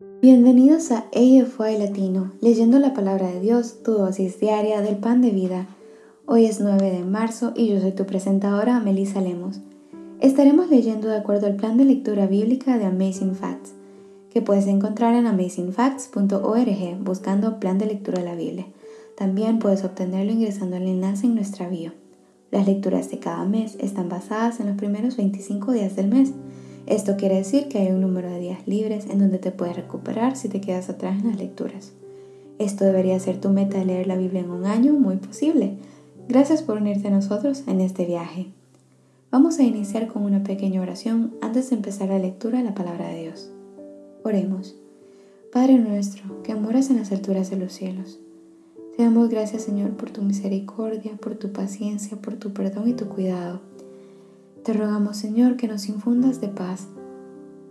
Bienvenidos 0.00 0.90
a 0.90 1.04
AFY 1.12 1.78
Latino, 1.78 2.32
leyendo 2.40 2.80
la 2.80 2.94
palabra 2.94 3.28
de 3.28 3.38
Dios, 3.38 3.80
tu 3.84 3.92
dosis 3.92 4.40
diaria 4.40 4.80
del 4.80 4.96
pan 4.96 5.22
de 5.22 5.30
vida. 5.30 5.68
Hoy 6.26 6.46
es 6.46 6.58
9 6.58 6.90
de 6.90 7.04
marzo 7.04 7.52
y 7.54 7.68
yo 7.68 7.80
soy 7.80 7.92
tu 7.92 8.04
presentadora, 8.04 8.80
Melissa 8.80 9.20
Lemos. 9.20 9.60
Estaremos 10.18 10.68
leyendo 10.68 11.06
de 11.06 11.18
acuerdo 11.18 11.46
al 11.46 11.54
plan 11.54 11.76
de 11.76 11.84
lectura 11.84 12.26
bíblica 12.26 12.76
de 12.76 12.86
Amazing 12.86 13.36
Facts, 13.36 13.72
que 14.30 14.42
puedes 14.42 14.66
encontrar 14.66 15.14
en 15.14 15.28
amazingfacts.org 15.28 16.98
buscando 16.98 17.60
plan 17.60 17.78
de 17.78 17.86
lectura 17.86 18.18
de 18.18 18.24
la 18.24 18.34
Biblia. 18.34 18.66
También 19.16 19.60
puedes 19.60 19.84
obtenerlo 19.84 20.32
ingresando 20.32 20.74
al 20.74 20.88
enlace 20.88 21.26
en 21.26 21.36
nuestra 21.36 21.68
bio. 21.68 21.92
Las 22.50 22.66
lecturas 22.66 23.12
de 23.12 23.20
cada 23.20 23.44
mes 23.44 23.76
están 23.78 24.08
basadas 24.08 24.58
en 24.58 24.66
los 24.66 24.76
primeros 24.76 25.16
25 25.16 25.70
días 25.70 25.94
del 25.94 26.08
mes 26.08 26.32
esto 26.86 27.16
quiere 27.16 27.36
decir 27.36 27.68
que 27.68 27.78
hay 27.78 27.88
un 27.88 28.02
número 28.02 28.30
de 28.30 28.38
días 28.38 28.66
libres 28.66 29.06
en 29.06 29.18
donde 29.18 29.38
te 29.38 29.50
puedes 29.50 29.76
recuperar 29.76 30.36
si 30.36 30.48
te 30.48 30.60
quedas 30.60 30.90
atrás 30.90 31.20
en 31.20 31.28
las 31.28 31.38
lecturas. 31.38 31.92
Esto 32.58 32.84
debería 32.84 33.18
ser 33.18 33.40
tu 33.40 33.48
meta 33.48 33.78
de 33.78 33.86
leer 33.86 34.06
la 34.06 34.16
Biblia 34.16 34.40
en 34.40 34.50
un 34.50 34.66
año, 34.66 34.92
muy 34.92 35.16
posible. 35.16 35.76
Gracias 36.28 36.62
por 36.62 36.76
unirte 36.78 37.08
a 37.08 37.10
nosotros 37.10 37.64
en 37.66 37.80
este 37.80 38.04
viaje. 38.04 38.48
Vamos 39.30 39.58
a 39.58 39.64
iniciar 39.64 40.08
con 40.08 40.22
una 40.22 40.44
pequeña 40.44 40.80
oración 40.80 41.34
antes 41.40 41.70
de 41.70 41.76
empezar 41.76 42.08
la 42.08 42.18
lectura 42.18 42.58
de 42.58 42.64
la 42.64 42.74
palabra 42.74 43.08
de 43.08 43.22
Dios. 43.22 43.50
Oremos. 44.22 44.76
Padre 45.52 45.78
nuestro, 45.78 46.42
que 46.42 46.54
moras 46.54 46.90
en 46.90 46.98
las 46.98 47.12
alturas 47.12 47.50
de 47.50 47.56
los 47.56 47.72
cielos. 47.72 48.20
Te 48.96 49.02
damos 49.02 49.28
gracias 49.28 49.62
Señor 49.62 49.90
por 49.96 50.10
tu 50.10 50.22
misericordia, 50.22 51.16
por 51.16 51.34
tu 51.34 51.52
paciencia, 51.52 52.16
por 52.16 52.34
tu 52.34 52.52
perdón 52.52 52.88
y 52.88 52.92
tu 52.92 53.08
cuidado. 53.08 53.60
Te 54.64 54.72
rogamos, 54.72 55.18
Señor, 55.18 55.56
que 55.58 55.68
nos 55.68 55.90
infundas 55.90 56.40
de 56.40 56.48
paz, 56.48 56.88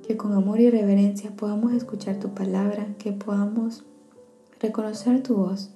que 0.07 0.15
con 0.15 0.31
amor 0.33 0.59
y 0.59 0.69
reverencia 0.69 1.31
podamos 1.35 1.73
escuchar 1.73 2.19
tu 2.19 2.35
palabra, 2.35 2.85
que 2.99 3.11
podamos 3.11 3.83
reconocer 4.59 5.23
tu 5.23 5.37
voz. 5.37 5.71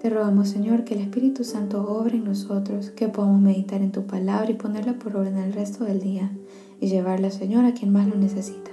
Te 0.00 0.08
rogamos, 0.08 0.48
Señor, 0.48 0.84
que 0.84 0.94
el 0.94 1.02
Espíritu 1.02 1.44
Santo 1.44 1.86
obre 1.86 2.16
en 2.16 2.24
nosotros, 2.24 2.88
que 2.88 3.08
podamos 3.08 3.42
meditar 3.42 3.82
en 3.82 3.92
tu 3.92 4.06
palabra 4.06 4.50
y 4.50 4.54
ponerla 4.54 4.98
por 4.98 5.14
orden 5.14 5.36
el 5.36 5.52
resto 5.52 5.84
del 5.84 6.00
día 6.00 6.32
y 6.80 6.88
llevarla, 6.88 7.30
Señor, 7.30 7.66
a 7.66 7.74
quien 7.74 7.92
más 7.92 8.08
lo 8.08 8.14
necesita. 8.14 8.70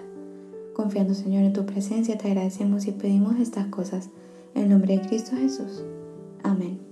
Confiando, 0.74 1.14
Señor, 1.14 1.44
en 1.44 1.52
tu 1.52 1.66
presencia, 1.66 2.18
te 2.18 2.30
agradecemos 2.30 2.88
y 2.88 2.94
pedimos 2.94 3.38
estas 3.42 3.68
cosas. 3.68 4.10
En 4.56 4.70
nombre 4.70 4.98
de 4.98 5.06
Cristo 5.06 5.36
Jesús. 5.36 5.84
Amén. 6.44 6.91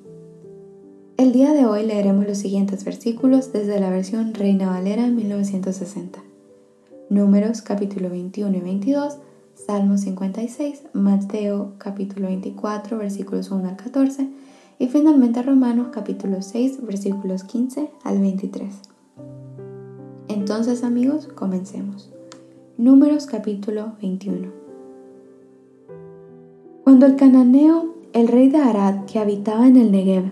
El 1.20 1.34
día 1.34 1.52
de 1.52 1.66
hoy 1.66 1.86
leeremos 1.86 2.26
los 2.26 2.38
siguientes 2.38 2.86
versículos 2.86 3.52
desde 3.52 3.78
la 3.82 3.90
versión 3.90 4.34
Reina 4.34 4.70
Valera 4.70 5.06
1960. 5.06 6.18
Números 7.10 7.62
capítulo 7.62 8.10
21 8.10 8.56
y 8.56 8.62
22, 8.62 9.18
Salmo 9.54 9.98
56, 9.98 10.84
Mateo 10.94 11.74
capítulo 11.78 12.28
24 12.28 12.98
versículos 12.98 13.52
1 13.52 13.68
al 13.68 13.76
14 13.76 14.30
y 14.80 14.88
finalmente 14.88 15.44
Romanos 15.44 15.88
capítulo 15.92 16.42
6 16.42 16.86
versículos 16.86 17.44
15 17.44 17.92
al 18.06 18.20
23. 18.20 18.80
Entonces 20.30 20.86
amigos, 20.86 21.28
comencemos. 21.28 22.14
Números 22.78 23.26
capítulo 23.26 23.92
21. 24.02 24.48
Cuando 26.86 27.06
el 27.06 27.18
cananeo, 27.18 27.94
el 28.14 28.30
rey 28.30 28.48
de 28.48 28.60
Arad, 28.60 29.04
que 29.04 29.20
habitaba 29.20 29.68
en 29.68 29.76
el 29.76 29.92
Negev, 29.92 30.32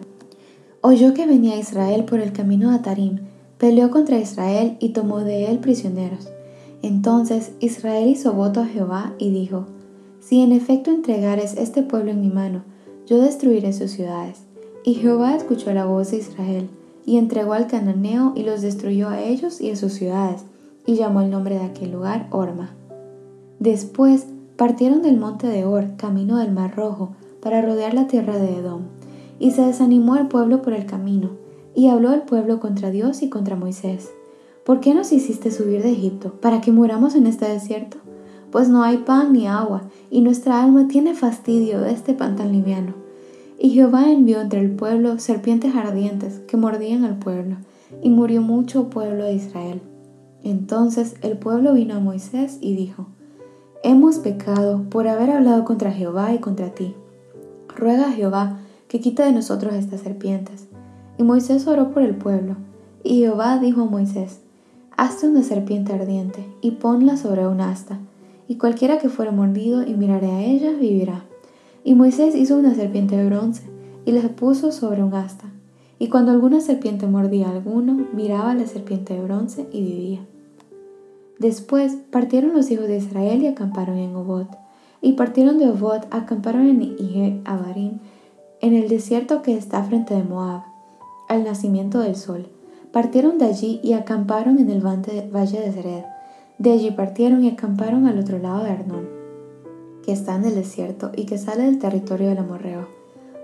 oyó 0.88 1.14
que 1.14 1.26
venía 1.26 1.60
Israel 1.60 2.06
por 2.06 2.22
el 2.22 2.32
camino 2.32 2.72
de 2.72 2.80
Tarim, 2.80 3.20
peleó 3.58 3.92
contra 3.92 4.20
Israel 4.20 4.78
y 4.80 4.90
tomó 4.90 5.20
de 5.20 5.52
él 5.52 5.60
prisioneros. 5.60 6.30
Entonces 6.82 7.52
Israel 7.60 8.08
hizo 8.08 8.32
voto 8.32 8.62
a 8.62 8.66
Jehová 8.66 9.14
y 9.18 9.32
dijo, 9.32 9.66
Si 10.22 10.42
en 10.42 10.54
efecto 10.54 10.90
entregares 10.90 11.58
este 11.58 11.84
pueblo 11.84 12.12
en 12.12 12.22
mi 12.22 12.30
mano, 12.30 12.64
yo 13.06 13.20
destruiré 13.20 13.74
sus 13.74 13.92
ciudades. 13.92 14.44
Y 14.86 14.94
Jehová 14.94 15.36
escuchó 15.36 15.74
la 15.74 15.86
voz 15.86 16.12
de 16.12 16.18
Israel, 16.18 16.70
y 17.06 17.18
entregó 17.18 17.52
al 17.52 17.68
cananeo 17.68 18.32
y 18.36 18.44
los 18.44 18.62
destruyó 18.62 19.10
a 19.10 19.20
ellos 19.20 19.60
y 19.60 19.72
a 19.72 19.76
sus 19.76 19.92
ciudades, 19.92 20.44
y 20.86 20.96
llamó 20.96 21.20
el 21.20 21.30
nombre 21.30 21.56
de 21.56 21.66
aquel 21.66 21.92
lugar 21.92 22.28
Orma. 22.32 22.72
Después 23.60 24.28
partieron 24.56 25.02
del 25.02 25.18
monte 25.18 25.48
de 25.48 25.66
Or, 25.66 25.98
camino 25.98 26.38
del 26.38 26.54
mar 26.54 26.76
rojo, 26.78 27.10
para 27.42 27.62
rodear 27.62 27.94
la 27.94 28.08
tierra 28.08 28.38
de 28.38 28.56
Edom. 28.56 28.97
Y 29.40 29.52
se 29.52 29.62
desanimó 29.62 30.16
el 30.16 30.28
pueblo 30.28 30.62
por 30.62 30.74
el 30.74 30.86
camino, 30.86 31.32
y 31.76 31.88
habló 31.88 32.14
el 32.14 32.22
pueblo 32.24 32.60
contra 32.60 32.90
Dios 32.90 33.22
y 33.22 33.30
contra 33.30 33.56
Moisés. 33.56 34.10
¿Por 34.66 34.80
qué 34.80 34.94
nos 34.94 35.12
hiciste 35.12 35.52
subir 35.52 35.84
de 35.84 35.92
Egipto? 35.92 36.34
¿Para 36.42 36.60
que 36.60 36.72
muramos 36.72 37.16
en 37.16 37.28
este 37.28 37.48
desierto? 37.48 37.98
Pues 38.52 38.70
no 38.70 38.84
hay 38.84 38.98
pan 38.98 39.34
ni 39.34 39.48
agua, 39.48 39.84
y 40.10 40.22
nuestra 40.22 40.64
alma 40.64 40.88
tiene 40.88 41.14
fastidio 41.14 41.80
de 41.82 41.92
este 41.92 42.14
pan 42.14 42.36
tan 42.36 42.52
liviano. 42.52 42.94
Y 43.60 43.70
Jehová 43.70 44.12
envió 44.12 44.42
entre 44.42 44.60
el 44.60 44.72
pueblo 44.72 45.20
serpientes 45.20 45.76
ardientes 45.76 46.40
que 46.48 46.58
mordían 46.58 47.06
al 47.06 47.18
pueblo, 47.18 47.58
y 48.02 48.10
murió 48.10 48.42
mucho 48.42 48.90
pueblo 48.90 49.24
de 49.24 49.34
Israel. 49.34 49.82
Entonces 50.44 51.16
el 51.22 51.38
pueblo 51.38 51.74
vino 51.74 51.96
a 51.96 52.00
Moisés 52.00 52.58
y 52.62 52.76
dijo, 52.76 53.08
Hemos 53.84 54.20
pecado 54.20 54.84
por 54.90 55.08
haber 55.08 55.32
hablado 55.32 55.64
contra 55.66 55.92
Jehová 55.92 56.34
y 56.34 56.40
contra 56.40 56.74
ti. 56.74 56.96
Ruega 57.76 58.08
a 58.08 58.12
Jehová 58.12 58.60
que 58.88 59.00
quita 59.00 59.26
de 59.26 59.32
nosotros 59.32 59.74
estas 59.74 60.02
serpientes. 60.02 60.68
Y 61.18 61.24
Moisés 61.24 61.68
oró 61.68 61.92
por 61.92 62.04
el 62.04 62.16
pueblo. 62.16 62.56
Y 63.04 63.20
Jehová 63.20 63.58
dijo 63.60 63.82
a 63.82 63.86
Moisés, 63.86 64.42
Hazte 64.96 65.28
una 65.28 65.44
serpiente 65.44 65.94
ardiente 65.94 66.44
y 66.62 66.72
ponla 66.72 67.18
sobre 67.18 67.48
un 67.48 67.62
asta, 67.62 68.00
y 68.48 68.56
cualquiera 68.56 68.98
que 68.98 69.10
fuere 69.10 69.32
mordido 69.32 69.84
y 69.84 69.94
mirare 69.94 70.32
a 70.32 70.42
ella 70.42 70.72
vivirá. 70.72 71.24
Y 71.84 71.94
Moisés 71.94 72.36
hizo 72.36 72.58
una 72.58 72.74
serpiente 72.74 73.16
de 73.16 73.26
bronce 73.26 73.64
y 74.06 74.12
la 74.12 74.22
puso 74.30 74.72
sobre 74.72 75.04
un 75.04 75.14
asta. 75.14 75.46
Y 76.00 76.10
cuando 76.10 76.32
alguna 76.32 76.62
serpiente 76.62 77.08
mordía 77.08 77.48
a 77.48 77.52
alguno, 77.52 78.08
miraba 78.14 78.52
a 78.52 78.56
la 78.56 78.66
serpiente 78.66 79.14
de 79.14 79.22
bronce 79.22 79.68
y 79.72 79.82
vivía. 79.82 80.20
Después 81.40 81.96
partieron 82.12 82.54
los 82.54 82.72
hijos 82.72 82.88
de 82.88 82.98
Israel 82.98 83.44
y 83.44 83.48
acamparon 83.48 83.98
en 83.98 84.16
Obot. 84.16 84.48
Y 85.02 85.14
partieron 85.14 85.60
de 85.60 85.70
Obot, 85.70 86.08
acamparon 86.10 86.68
en 86.68 86.82
Ije 86.82 87.42
Abarim, 87.46 88.00
en 88.62 88.74
el 88.74 88.88
desierto 88.88 89.42
que 89.42 89.56
está 89.56 89.84
frente 89.84 90.16
de 90.16 90.24
Moab, 90.24 90.64
al 91.28 91.44
nacimiento 91.44 92.00
del 92.00 92.16
sol. 92.16 92.48
Partieron 92.92 93.38
de 93.38 93.46
allí 93.46 93.80
y 93.84 93.94
acamparon 93.94 94.60
en 94.60 94.70
el 94.70 94.82
valle 94.82 95.62
de 95.62 95.72
Zered. 95.72 96.04
De 96.58 96.72
allí 96.72 96.92
partieron 96.92 97.44
y 97.44 97.50
acamparon 97.50 98.08
al 98.08 98.18
otro 98.18 98.40
lado 98.40 98.64
de 98.64 98.72
Arnón, 98.72 99.08
que 100.04 100.12
está 100.12 100.36
en 100.36 100.46
el 100.46 100.56
desierto 100.56 101.12
y 101.16 101.26
que 101.26 101.38
sale 101.38 101.64
del 101.64 101.78
territorio 101.78 102.30
del 102.30 102.40
amorreo, 102.40 102.88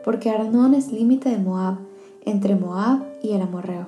porque 0.04 0.32
Arnón 0.32 0.74
es 0.74 0.92
límite 0.92 1.30
de 1.30 1.38
Moab, 1.38 1.78
entre 2.26 2.56
Moab 2.56 3.04
y 3.22 3.34
el 3.34 3.42
amorreo. 3.42 3.88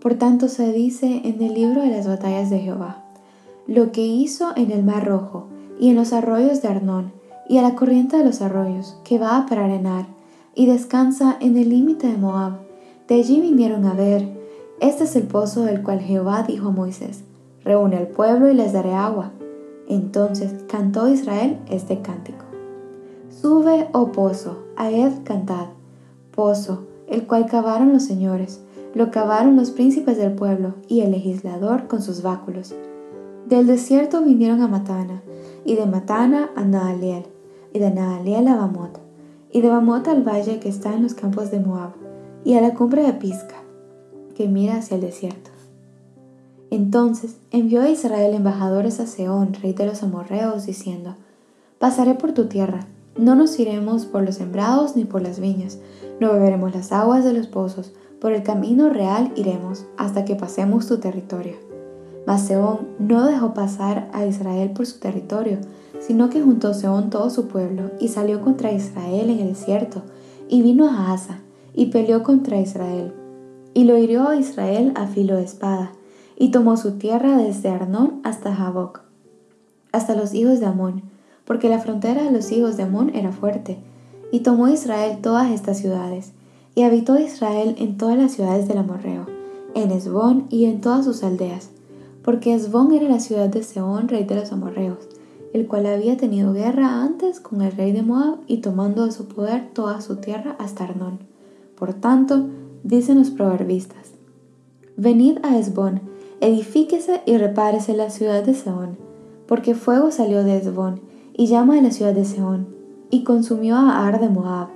Por 0.00 0.14
tanto 0.14 0.48
se 0.48 0.72
dice 0.72 1.22
en 1.24 1.42
el 1.42 1.54
libro 1.54 1.82
de 1.82 1.88
las 1.88 2.06
batallas 2.06 2.50
de 2.50 2.60
Jehová, 2.60 3.04
lo 3.66 3.90
que 3.90 4.04
hizo 4.04 4.52
en 4.56 4.70
el 4.70 4.84
mar 4.84 5.06
rojo 5.06 5.46
y 5.80 5.90
en 5.90 5.96
los 5.96 6.12
arroyos 6.12 6.62
de 6.62 6.68
Arnón 6.68 7.12
y 7.48 7.58
a 7.58 7.62
la 7.62 7.74
corriente 7.74 8.16
de 8.16 8.24
los 8.24 8.42
arroyos, 8.42 8.98
que 9.04 9.18
va 9.18 9.36
a 9.36 9.46
parar 9.46 9.70
y 10.54 10.66
descansa 10.66 11.36
en 11.40 11.56
el 11.56 11.68
límite 11.68 12.06
de 12.06 12.16
Moab. 12.16 12.58
De 13.08 13.16
allí 13.16 13.40
vinieron 13.40 13.84
a 13.86 13.94
ver, 13.94 14.28
este 14.80 15.04
es 15.04 15.16
el 15.16 15.24
pozo 15.24 15.64
del 15.64 15.82
cual 15.82 16.00
Jehová 16.00 16.42
dijo 16.42 16.68
a 16.68 16.72
Moisés, 16.72 17.24
reúne 17.64 17.96
al 17.96 18.08
pueblo 18.08 18.50
y 18.50 18.54
les 18.54 18.72
daré 18.72 18.94
agua. 18.94 19.32
Entonces 19.88 20.64
cantó 20.68 21.08
Israel 21.08 21.58
este 21.70 22.00
cántico. 22.00 22.44
Sube, 23.30 23.88
oh 23.92 24.12
pozo, 24.12 24.58
Aed 24.76 25.24
cantad, 25.24 25.66
pozo, 26.34 26.84
el 27.08 27.26
cual 27.26 27.46
cavaron 27.46 27.92
los 27.92 28.04
señores, 28.04 28.60
lo 28.94 29.10
cavaron 29.10 29.56
los 29.56 29.70
príncipes 29.70 30.16
del 30.16 30.32
pueblo 30.32 30.74
y 30.88 31.00
el 31.00 31.10
legislador 31.10 31.88
con 31.88 32.02
sus 32.02 32.22
báculos. 32.22 32.74
Del 33.48 33.66
desierto 33.66 34.22
vinieron 34.22 34.62
a 34.62 34.68
Matana, 34.68 35.22
y 35.64 35.76
de 35.76 35.86
Matana 35.86 36.50
a 36.56 36.62
Naaliel, 36.64 37.26
y 37.72 37.78
de 37.78 37.90
Naaliel 37.90 38.48
a 38.48 38.56
Bamot, 38.56 39.01
y 39.52 39.60
de 39.60 39.68
Bamot 39.68 40.08
al 40.08 40.22
valle 40.22 40.58
que 40.58 40.68
está 40.68 40.94
en 40.94 41.02
los 41.02 41.14
campos 41.14 41.50
de 41.50 41.60
Moab, 41.60 41.92
y 42.44 42.54
a 42.54 42.60
la 42.60 42.74
cumbre 42.74 43.02
de 43.02 43.12
Pisca, 43.12 43.62
que 44.34 44.48
mira 44.48 44.76
hacia 44.76 44.96
el 44.96 45.02
desierto. 45.02 45.50
Entonces 46.70 47.36
envió 47.50 47.82
a 47.82 47.90
Israel 47.90 48.34
embajadores 48.34 48.98
a 48.98 49.06
Seón, 49.06 49.52
rey 49.52 49.74
de 49.74 49.86
los 49.86 50.02
amorreos, 50.02 50.66
diciendo, 50.66 51.16
Pasaré 51.78 52.14
por 52.14 52.32
tu 52.32 52.46
tierra, 52.46 52.86
no 53.16 53.34
nos 53.34 53.58
iremos 53.58 54.06
por 54.06 54.22
los 54.22 54.36
sembrados 54.36 54.96
ni 54.96 55.04
por 55.04 55.20
las 55.20 55.38
viñas, 55.38 55.78
no 56.18 56.32
beberemos 56.32 56.74
las 56.74 56.90
aguas 56.92 57.24
de 57.24 57.34
los 57.34 57.46
pozos, 57.46 57.92
por 58.20 58.32
el 58.32 58.42
camino 58.42 58.88
real 58.88 59.32
iremos 59.36 59.84
hasta 59.98 60.24
que 60.24 60.34
pasemos 60.34 60.86
tu 60.86 60.98
territorio. 60.98 61.71
Mas 62.26 62.42
Seón 62.46 62.88
no 62.98 63.26
dejó 63.26 63.54
pasar 63.54 64.08
a 64.12 64.26
Israel 64.26 64.70
por 64.70 64.86
su 64.86 64.98
territorio, 64.98 65.58
sino 66.00 66.30
que 66.30 66.42
juntó 66.42 66.74
Seón 66.74 67.10
todo 67.10 67.30
su 67.30 67.48
pueblo 67.48 67.90
y 68.00 68.08
salió 68.08 68.40
contra 68.40 68.72
Israel 68.72 69.30
en 69.30 69.40
el 69.40 69.48
desierto, 69.48 70.02
y 70.48 70.62
vino 70.62 70.88
a 70.88 71.12
Asa, 71.12 71.38
y 71.74 71.86
peleó 71.86 72.22
contra 72.22 72.60
Israel. 72.60 73.12
Y 73.74 73.84
lo 73.84 73.96
hirió 73.96 74.28
a 74.28 74.36
Israel 74.36 74.92
a 74.96 75.06
filo 75.06 75.36
de 75.36 75.44
espada, 75.44 75.92
y 76.36 76.50
tomó 76.50 76.76
su 76.76 76.92
tierra 76.92 77.36
desde 77.36 77.68
Arnón 77.68 78.20
hasta 78.24 78.54
Jaboc, 78.54 79.02
hasta 79.92 80.14
los 80.14 80.34
hijos 80.34 80.60
de 80.60 80.66
Amón, 80.66 81.02
porque 81.44 81.68
la 81.68 81.78
frontera 81.78 82.22
de 82.24 82.30
los 82.30 82.50
hijos 82.52 82.76
de 82.76 82.84
Amón 82.84 83.12
era 83.14 83.32
fuerte. 83.32 83.78
Y 84.30 84.40
tomó 84.40 84.68
Israel 84.68 85.18
todas 85.20 85.50
estas 85.50 85.78
ciudades, 85.78 86.32
y 86.74 86.82
habitó 86.82 87.18
Israel 87.18 87.74
en 87.78 87.98
todas 87.98 88.16
las 88.16 88.32
ciudades 88.32 88.66
del 88.66 88.78
Amorreo, 88.78 89.26
en 89.74 89.90
Esbón 89.90 90.46
y 90.48 90.64
en 90.64 90.80
todas 90.80 91.04
sus 91.04 91.22
aldeas, 91.22 91.70
porque 92.22 92.54
Esbón 92.54 92.92
era 92.92 93.08
la 93.08 93.20
ciudad 93.20 93.48
de 93.48 93.62
Seón, 93.62 94.08
rey 94.08 94.24
de 94.24 94.36
los 94.36 94.52
amorreos, 94.52 95.08
el 95.52 95.66
cual 95.66 95.86
había 95.86 96.16
tenido 96.16 96.52
guerra 96.52 97.02
antes 97.02 97.40
con 97.40 97.62
el 97.62 97.72
rey 97.72 97.92
de 97.92 98.02
Moab 98.02 98.38
y 98.46 98.58
tomando 98.58 99.06
de 99.06 99.12
su 99.12 99.26
poder 99.26 99.70
toda 99.72 100.00
su 100.00 100.16
tierra 100.16 100.56
hasta 100.58 100.84
Arnón. 100.84 101.18
Por 101.76 101.94
tanto, 101.94 102.48
dicen 102.84 103.18
los 103.18 103.30
proverbistas, 103.30 104.12
Venid 104.96 105.38
a 105.42 105.58
Esbón, 105.58 106.00
edifíquese 106.40 107.22
y 107.26 107.36
repárese 107.36 107.96
la 107.96 108.10
ciudad 108.10 108.44
de 108.44 108.54
Seón, 108.54 108.96
porque 109.46 109.74
fuego 109.74 110.10
salió 110.10 110.44
de 110.44 110.58
Esbón 110.58 111.00
y 111.34 111.46
llama 111.46 111.76
de 111.76 111.82
la 111.82 111.90
ciudad 111.90 112.14
de 112.14 112.24
Seón, 112.24 112.68
y 113.10 113.24
consumió 113.24 113.76
a 113.76 114.06
Ar 114.06 114.20
de 114.20 114.28
Moab, 114.28 114.68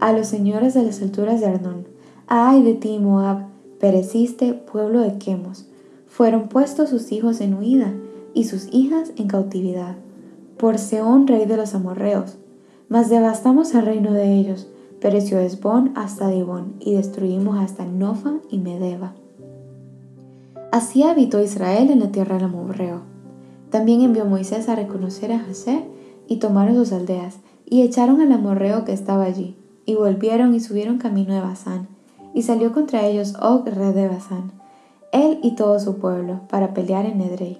a 0.00 0.12
los 0.12 0.26
señores 0.26 0.74
de 0.74 0.82
las 0.82 1.00
alturas 1.00 1.40
de 1.40 1.46
Arnón. 1.46 1.86
Ay 2.26 2.62
de 2.62 2.74
ti, 2.74 2.98
Moab, 2.98 3.46
pereciste, 3.78 4.52
pueblo 4.52 5.00
de 5.00 5.16
Quemos. 5.18 5.66
Fueron 6.16 6.48
puestos 6.48 6.88
sus 6.88 7.12
hijos 7.12 7.42
en 7.42 7.52
huida 7.52 7.92
y 8.32 8.44
sus 8.44 8.72
hijas 8.72 9.12
en 9.18 9.28
cautividad, 9.28 9.96
por 10.56 10.78
Seón, 10.78 11.26
rey 11.26 11.44
de 11.44 11.58
los 11.58 11.74
amorreos. 11.74 12.38
Mas 12.88 13.10
devastamos 13.10 13.74
el 13.74 13.84
reino 13.84 14.14
de 14.14 14.32
ellos, 14.32 14.66
pereció 14.98 15.38
Esbón 15.38 15.92
hasta 15.94 16.28
Dibón, 16.28 16.72
y 16.80 16.94
destruimos 16.94 17.58
hasta 17.58 17.84
Nofa 17.84 18.36
y 18.48 18.56
Medeba. 18.56 19.12
Así 20.72 21.02
habitó 21.02 21.42
Israel 21.42 21.90
en 21.90 22.00
la 22.00 22.10
tierra 22.10 22.36
del 22.36 22.44
amorreo. 22.44 23.02
También 23.68 24.00
envió 24.00 24.24
Moisés 24.24 24.70
a 24.70 24.74
reconocer 24.74 25.32
a 25.32 25.40
José, 25.40 25.84
y 26.26 26.36
tomaron 26.36 26.76
sus 26.76 26.92
aldeas, 26.92 27.40
y 27.66 27.82
echaron 27.82 28.22
al 28.22 28.32
amorreo 28.32 28.86
que 28.86 28.94
estaba 28.94 29.24
allí, 29.24 29.54
y 29.84 29.96
volvieron 29.96 30.54
y 30.54 30.60
subieron 30.60 30.96
camino 30.96 31.34
de 31.34 31.42
Basán, 31.42 31.88
y 32.32 32.40
salió 32.40 32.72
contra 32.72 33.04
ellos 33.04 33.34
Og, 33.38 33.68
rey 33.68 33.92
de 33.92 34.08
Basán, 34.08 34.55
él 35.20 35.38
y 35.42 35.52
todo 35.52 35.78
su 35.78 35.98
pueblo, 35.98 36.40
para 36.48 36.74
pelear 36.74 37.06
en 37.06 37.20
Edrei. 37.20 37.58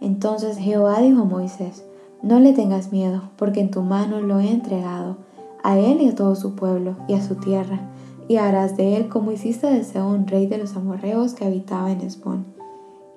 Entonces 0.00 0.56
Jehová 0.58 1.00
dijo 1.00 1.22
a 1.22 1.24
Moisés, 1.24 1.84
No 2.22 2.40
le 2.40 2.52
tengas 2.52 2.92
miedo, 2.92 3.22
porque 3.36 3.60
en 3.60 3.70
tu 3.70 3.82
mano 3.82 4.20
lo 4.20 4.40
he 4.40 4.50
entregado, 4.50 5.16
a 5.62 5.78
él 5.78 6.00
y 6.00 6.08
a 6.08 6.14
todo 6.14 6.34
su 6.34 6.54
pueblo, 6.54 6.96
y 7.08 7.14
a 7.14 7.22
su 7.22 7.36
tierra, 7.36 7.80
y 8.28 8.36
harás 8.36 8.76
de 8.76 8.96
él 8.96 9.08
como 9.08 9.32
hiciste 9.32 9.68
de 9.68 9.84
Seón, 9.84 10.26
rey 10.26 10.46
de 10.46 10.58
los 10.58 10.76
amorreos 10.76 11.34
que 11.34 11.44
habitaba 11.44 11.90
en 11.92 12.00
Esbón. 12.00 12.46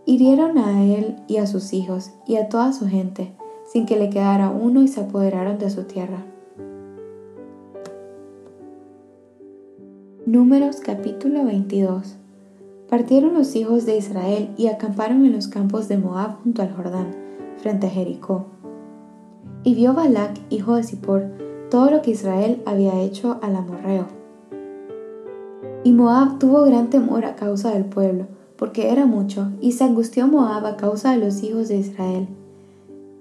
Hirieron 0.05 0.57
a 0.57 0.83
él 0.83 1.15
y 1.27 1.37
a 1.37 1.47
sus 1.47 1.73
hijos, 1.73 2.11
y 2.27 2.35
a 2.35 2.49
toda 2.49 2.71
su 2.71 2.87
gente, 2.87 3.33
sin 3.71 3.85
que 3.85 3.97
le 3.97 4.09
quedara 4.09 4.49
uno, 4.49 4.83
y 4.83 4.87
se 4.87 5.01
apoderaron 5.01 5.57
de 5.57 5.69
su 5.69 5.83
tierra. 5.83 6.23
Números 10.25 10.77
capítulo 10.81 11.45
22 11.45 12.17
Partieron 12.89 13.33
los 13.33 13.55
hijos 13.55 13.87
de 13.87 13.97
Israel 13.97 14.53
y 14.57 14.67
acamparon 14.67 15.25
en 15.25 15.33
los 15.33 15.47
campos 15.47 15.87
de 15.87 15.97
Moab 15.97 16.43
junto 16.43 16.61
al 16.61 16.71
Jordán, 16.71 17.15
frente 17.57 17.87
a 17.87 17.89
Jericó. 17.89 18.45
Y 19.63 19.73
vio 19.73 19.95
Balac, 19.95 20.37
hijo 20.51 20.75
de 20.75 20.83
Zippor, 20.83 21.23
todo 21.71 21.89
lo 21.89 22.03
que 22.03 22.11
Israel 22.11 22.61
había 22.67 23.01
hecho 23.01 23.39
al 23.41 23.55
amorreo. 23.55 24.05
Y 25.83 25.93
Moab 25.93 26.37
tuvo 26.37 26.61
gran 26.63 26.91
temor 26.91 27.25
a 27.25 27.35
causa 27.35 27.71
del 27.71 27.85
pueblo, 27.85 28.27
porque 28.55 28.91
era 28.91 29.07
mucho, 29.07 29.49
y 29.61 29.71
se 29.71 29.83
angustió 29.83 30.27
Moab 30.27 30.67
a 30.67 30.77
causa 30.77 31.11
de 31.11 31.17
los 31.17 31.41
hijos 31.41 31.67
de 31.69 31.77
Israel. 31.77 32.27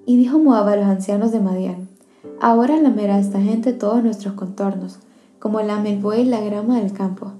Y 0.04 0.18
dijo 0.18 0.38
Moab 0.38 0.68
a 0.68 0.76
los 0.76 0.86
ancianos 0.86 1.32
de 1.32 1.40
Madián, 1.40 1.88
Ahora 2.38 2.76
lamerá 2.78 3.18
esta 3.18 3.40
gente 3.40 3.72
todos 3.72 4.04
nuestros 4.04 4.34
contornos, 4.34 4.98
como 5.38 5.62
lame 5.62 5.94
el 5.94 6.00
buey 6.00 6.26
la 6.26 6.40
grama 6.40 6.80
del 6.80 6.92
campo 6.92 7.32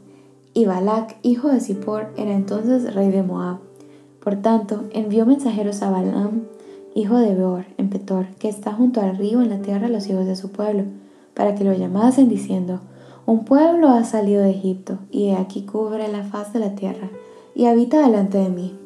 y 0.55 0.67
Balac, 0.67 1.17
hijo 1.23 1.49
de 1.49 1.61
Zippor, 1.61 2.13
era 2.17 2.33
entonces 2.33 2.95
rey 2.95 3.11
de 3.11 3.25
Moab. 3.25 3.59
Por 4.23 4.37
tanto, 4.37 4.85
envió 4.93 5.27
mensajeros 5.27 5.83
a 5.83 5.91
Balaam, 5.91 6.45
hijo 6.95 7.19
de 7.19 7.35
Beor, 7.35 7.65
en 7.77 7.91
Petor, 7.91 8.27
que 8.39 8.49
está 8.49 8.73
junto 8.73 9.01
al 9.01 9.19
río 9.19 9.43
en 9.43 9.51
la 9.51 9.59
tierra 9.59 9.89
de 9.89 9.93
los 9.93 10.09
hijos 10.09 10.27
de 10.27 10.37
su 10.37 10.53
pueblo, 10.53 10.85
para 11.35 11.57
que 11.57 11.65
lo 11.65 11.75
llamasen 11.75 12.29
diciendo, 12.29 12.81
Un 13.27 13.45
pueblo 13.45 13.89
ha 13.89 14.05
salido 14.05 14.43
de 14.43 14.51
Egipto, 14.51 14.99
y 15.11 15.27
he 15.27 15.37
aquí 15.37 15.63
cubre 15.63 16.07
la 16.07 16.23
faz 16.23 16.53
de 16.53 16.61
la 16.61 16.77
tierra, 16.77 17.11
y 17.57 17.67
habita 17.67 18.01
delante 18.01 18.39
de 18.39 18.49
mí. 18.49 18.77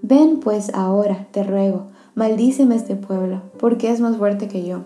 Ven 0.00 0.40
pues 0.40 0.72
ahora, 0.72 1.26
te 1.30 1.44
ruego, 1.44 1.88
maldíceme 2.14 2.74
este 2.74 2.96
pueblo, 2.96 3.42
porque 3.58 3.90
es 3.90 4.00
más 4.00 4.16
fuerte 4.16 4.48
que 4.48 4.64
yo. 4.64 4.84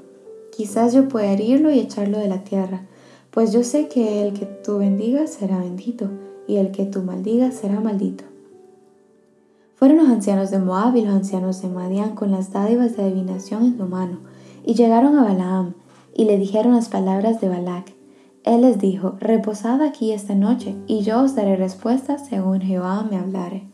Quizás 0.54 0.92
yo 0.92 1.06
pueda 1.06 1.32
herirlo 1.32 1.70
y 1.70 1.78
echarlo 1.78 2.18
de 2.18 2.28
la 2.28 2.42
tierra, 2.42 2.82
pues 3.36 3.52
yo 3.52 3.62
sé 3.64 3.88
que 3.88 4.26
el 4.26 4.32
que 4.32 4.46
tú 4.46 4.78
bendigas 4.78 5.28
será 5.28 5.58
bendito, 5.58 6.08
y 6.48 6.56
el 6.56 6.70
que 6.70 6.86
tú 6.86 7.02
maldigas 7.02 7.52
será 7.52 7.80
maldito. 7.80 8.24
Fueron 9.74 9.98
los 9.98 10.08
ancianos 10.08 10.50
de 10.50 10.58
Moab 10.58 10.96
y 10.96 11.02
los 11.02 11.14
ancianos 11.14 11.60
de 11.60 11.68
Madián 11.68 12.14
con 12.14 12.30
las 12.30 12.50
dádivas 12.50 12.96
de 12.96 13.02
adivinación 13.02 13.66
en 13.66 13.76
su 13.76 13.84
mano, 13.84 14.20
y 14.64 14.72
llegaron 14.72 15.18
a 15.18 15.22
Balaam, 15.22 15.74
y 16.14 16.24
le 16.24 16.38
dijeron 16.38 16.76
las 16.76 16.88
palabras 16.88 17.38
de 17.42 17.50
Balac. 17.50 17.92
Él 18.42 18.62
les 18.62 18.78
dijo, 18.78 19.16
Reposad 19.20 19.82
aquí 19.82 20.12
esta 20.12 20.34
noche, 20.34 20.74
y 20.86 21.02
yo 21.02 21.20
os 21.20 21.34
daré 21.34 21.56
respuesta 21.56 22.16
según 22.16 22.62
Jehová 22.62 23.06
me 23.10 23.18
hablare. 23.18 23.64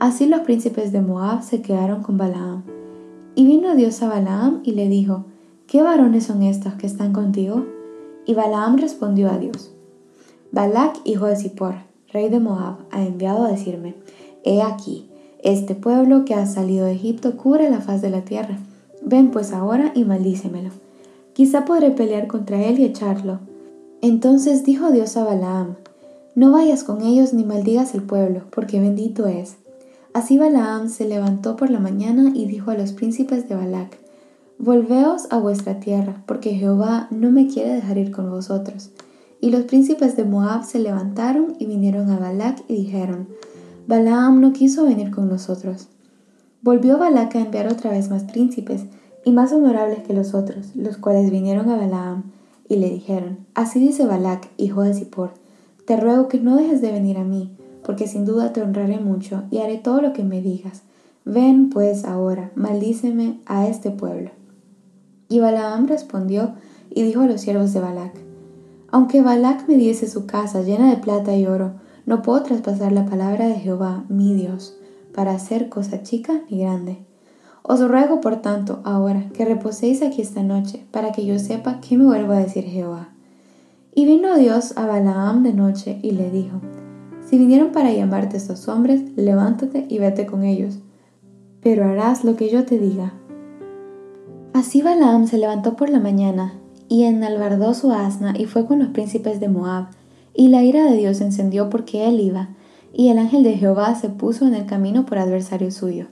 Así 0.00 0.26
los 0.26 0.40
príncipes 0.40 0.90
de 0.90 1.02
Moab 1.02 1.44
se 1.44 1.62
quedaron 1.62 2.02
con 2.02 2.18
Balaam. 2.18 2.64
Y 3.36 3.46
vino 3.46 3.76
Dios 3.76 4.02
a 4.02 4.08
Balaam 4.08 4.58
y 4.64 4.72
le 4.72 4.88
dijo, 4.88 5.26
¿Qué 5.68 5.82
varones 5.82 6.24
son 6.24 6.42
estos 6.42 6.74
que 6.74 6.88
están 6.88 7.12
contigo? 7.12 7.64
Y 8.26 8.34
Balaam 8.34 8.76
respondió 8.76 9.30
a 9.30 9.38
Dios, 9.38 9.72
Balac, 10.52 11.00
hijo 11.04 11.26
de 11.26 11.36
Zippor, 11.36 11.74
rey 12.12 12.28
de 12.28 12.38
Moab, 12.38 12.76
ha 12.90 13.02
enviado 13.02 13.44
a 13.44 13.50
decirme, 13.50 13.94
He 14.44 14.62
aquí, 14.62 15.08
este 15.42 15.74
pueblo 15.74 16.24
que 16.24 16.34
ha 16.34 16.46
salido 16.46 16.86
de 16.86 16.92
Egipto 16.92 17.36
cubre 17.36 17.68
la 17.68 17.80
faz 17.80 18.00
de 18.00 18.10
la 18.10 18.22
tierra. 18.22 18.58
Ven 19.04 19.30
pues 19.30 19.52
ahora 19.52 19.92
y 19.94 20.04
maldícemelo. 20.04 20.70
Quizá 21.32 21.64
podré 21.64 21.90
pelear 21.90 22.28
contra 22.28 22.62
él 22.62 22.78
y 22.78 22.84
echarlo. 22.84 23.40
Entonces 24.02 24.64
dijo 24.64 24.92
Dios 24.92 25.16
a 25.16 25.24
Balaam, 25.24 25.76
No 26.34 26.52
vayas 26.52 26.84
con 26.84 27.02
ellos 27.02 27.32
ni 27.32 27.44
maldigas 27.44 27.94
el 27.94 28.02
pueblo, 28.02 28.42
porque 28.50 28.78
bendito 28.78 29.26
es. 29.26 29.56
Así 30.12 30.38
Balaam 30.38 30.90
se 30.90 31.08
levantó 31.08 31.56
por 31.56 31.70
la 31.70 31.80
mañana 31.80 32.32
y 32.34 32.44
dijo 32.44 32.70
a 32.70 32.74
los 32.74 32.92
príncipes 32.92 33.48
de 33.48 33.54
Balac, 33.56 33.98
Volveos 34.58 35.26
a 35.30 35.38
vuestra 35.38 35.80
tierra, 35.80 36.22
porque 36.26 36.54
Jehová 36.54 37.08
no 37.10 37.30
me 37.30 37.48
quiere 37.48 37.74
dejar 37.74 37.98
ir 37.98 38.12
con 38.12 38.30
vosotros. 38.30 38.90
Y 39.40 39.50
los 39.50 39.62
príncipes 39.62 40.16
de 40.16 40.24
Moab 40.24 40.64
se 40.64 40.78
levantaron 40.78 41.56
y 41.58 41.66
vinieron 41.66 42.10
a 42.10 42.18
Balac 42.18 42.62
y 42.68 42.76
dijeron, 42.76 43.28
Balaam 43.88 44.40
no 44.40 44.52
quiso 44.52 44.84
venir 44.84 45.10
con 45.10 45.28
nosotros. 45.28 45.88
Volvió 46.62 46.98
Balac 46.98 47.34
a 47.34 47.40
enviar 47.40 47.66
otra 47.66 47.90
vez 47.90 48.08
más 48.08 48.22
príncipes, 48.22 48.84
y 49.24 49.32
más 49.32 49.52
honorables 49.52 50.00
que 50.00 50.14
los 50.14 50.34
otros, 50.34 50.74
los 50.74 50.96
cuales 50.96 51.30
vinieron 51.30 51.68
a 51.70 51.76
Balaam, 51.76 52.24
y 52.68 52.76
le 52.76 52.90
dijeron, 52.90 53.38
Así 53.54 53.78
dice 53.80 54.06
Balac, 54.06 54.48
hijo 54.56 54.82
de 54.82 54.94
Zippor, 54.94 55.34
te 55.86 55.96
ruego 55.96 56.28
que 56.28 56.40
no 56.40 56.56
dejes 56.56 56.80
de 56.80 56.92
venir 56.92 57.18
a 57.18 57.24
mí, 57.24 57.56
porque 57.84 58.06
sin 58.06 58.24
duda 58.24 58.52
te 58.52 58.62
honraré 58.62 58.98
mucho, 58.98 59.44
y 59.50 59.58
haré 59.58 59.78
todo 59.78 60.00
lo 60.00 60.12
que 60.12 60.24
me 60.24 60.40
digas. 60.40 60.82
Ven 61.24 61.70
pues 61.70 62.04
ahora, 62.04 62.50
maldíceme 62.54 63.40
a 63.46 63.68
este 63.68 63.90
pueblo. 63.90 64.30
Y 65.32 65.40
Balaam 65.40 65.86
respondió 65.86 66.56
y 66.90 67.04
dijo 67.04 67.22
a 67.22 67.26
los 67.26 67.40
siervos 67.40 67.72
de 67.72 67.80
Balac, 67.80 68.12
Aunque 68.90 69.22
Balac 69.22 69.66
me 69.66 69.78
diese 69.78 70.06
su 70.06 70.26
casa 70.26 70.60
llena 70.60 70.90
de 70.90 70.98
plata 70.98 71.34
y 71.34 71.46
oro, 71.46 71.72
no 72.04 72.20
puedo 72.20 72.42
traspasar 72.42 72.92
la 72.92 73.06
palabra 73.06 73.46
de 73.46 73.54
Jehová, 73.54 74.04
mi 74.10 74.34
Dios, 74.34 74.76
para 75.14 75.32
hacer 75.32 75.70
cosa 75.70 76.02
chica 76.02 76.42
ni 76.50 76.60
grande. 76.60 76.98
Os 77.62 77.80
ruego, 77.88 78.20
por 78.20 78.42
tanto, 78.42 78.82
ahora 78.84 79.30
que 79.32 79.46
reposéis 79.46 80.02
aquí 80.02 80.20
esta 80.20 80.42
noche, 80.42 80.84
para 80.90 81.12
que 81.12 81.24
yo 81.24 81.38
sepa 81.38 81.80
qué 81.80 81.96
me 81.96 82.04
vuelvo 82.04 82.34
a 82.34 82.38
decir 82.40 82.64
Jehová. 82.64 83.08
Y 83.94 84.04
vino 84.04 84.36
Dios 84.36 84.76
a 84.76 84.84
Balaam 84.84 85.42
de 85.42 85.54
noche 85.54 85.98
y 86.02 86.10
le 86.10 86.30
dijo, 86.30 86.60
Si 87.26 87.38
vinieron 87.38 87.72
para 87.72 87.90
llamarte 87.90 88.36
estos 88.36 88.68
hombres, 88.68 89.00
levántate 89.16 89.86
y 89.88 89.98
vete 89.98 90.26
con 90.26 90.44
ellos, 90.44 90.80
pero 91.62 91.86
harás 91.86 92.22
lo 92.22 92.36
que 92.36 92.50
yo 92.50 92.66
te 92.66 92.78
diga. 92.78 93.14
Así 94.54 94.82
Balaam 94.82 95.26
se 95.26 95.38
levantó 95.38 95.76
por 95.76 95.88
la 95.88 95.98
mañana 95.98 96.52
y 96.86 97.04
enalbardó 97.04 97.72
su 97.72 97.90
asna 97.90 98.34
y 98.38 98.44
fue 98.44 98.66
con 98.66 98.80
los 98.80 98.88
príncipes 98.88 99.40
de 99.40 99.48
Moab, 99.48 99.86
y 100.34 100.48
la 100.48 100.62
ira 100.62 100.84
de 100.84 100.94
Dios 100.94 101.16
se 101.16 101.24
encendió 101.24 101.70
porque 101.70 102.06
él 102.06 102.20
iba, 102.20 102.50
y 102.92 103.08
el 103.08 103.16
ángel 103.16 103.44
de 103.44 103.56
Jehová 103.56 103.94
se 103.94 104.10
puso 104.10 104.46
en 104.46 104.54
el 104.54 104.66
camino 104.66 105.06
por 105.06 105.16
adversario 105.16 105.70
suyo. 105.70 106.08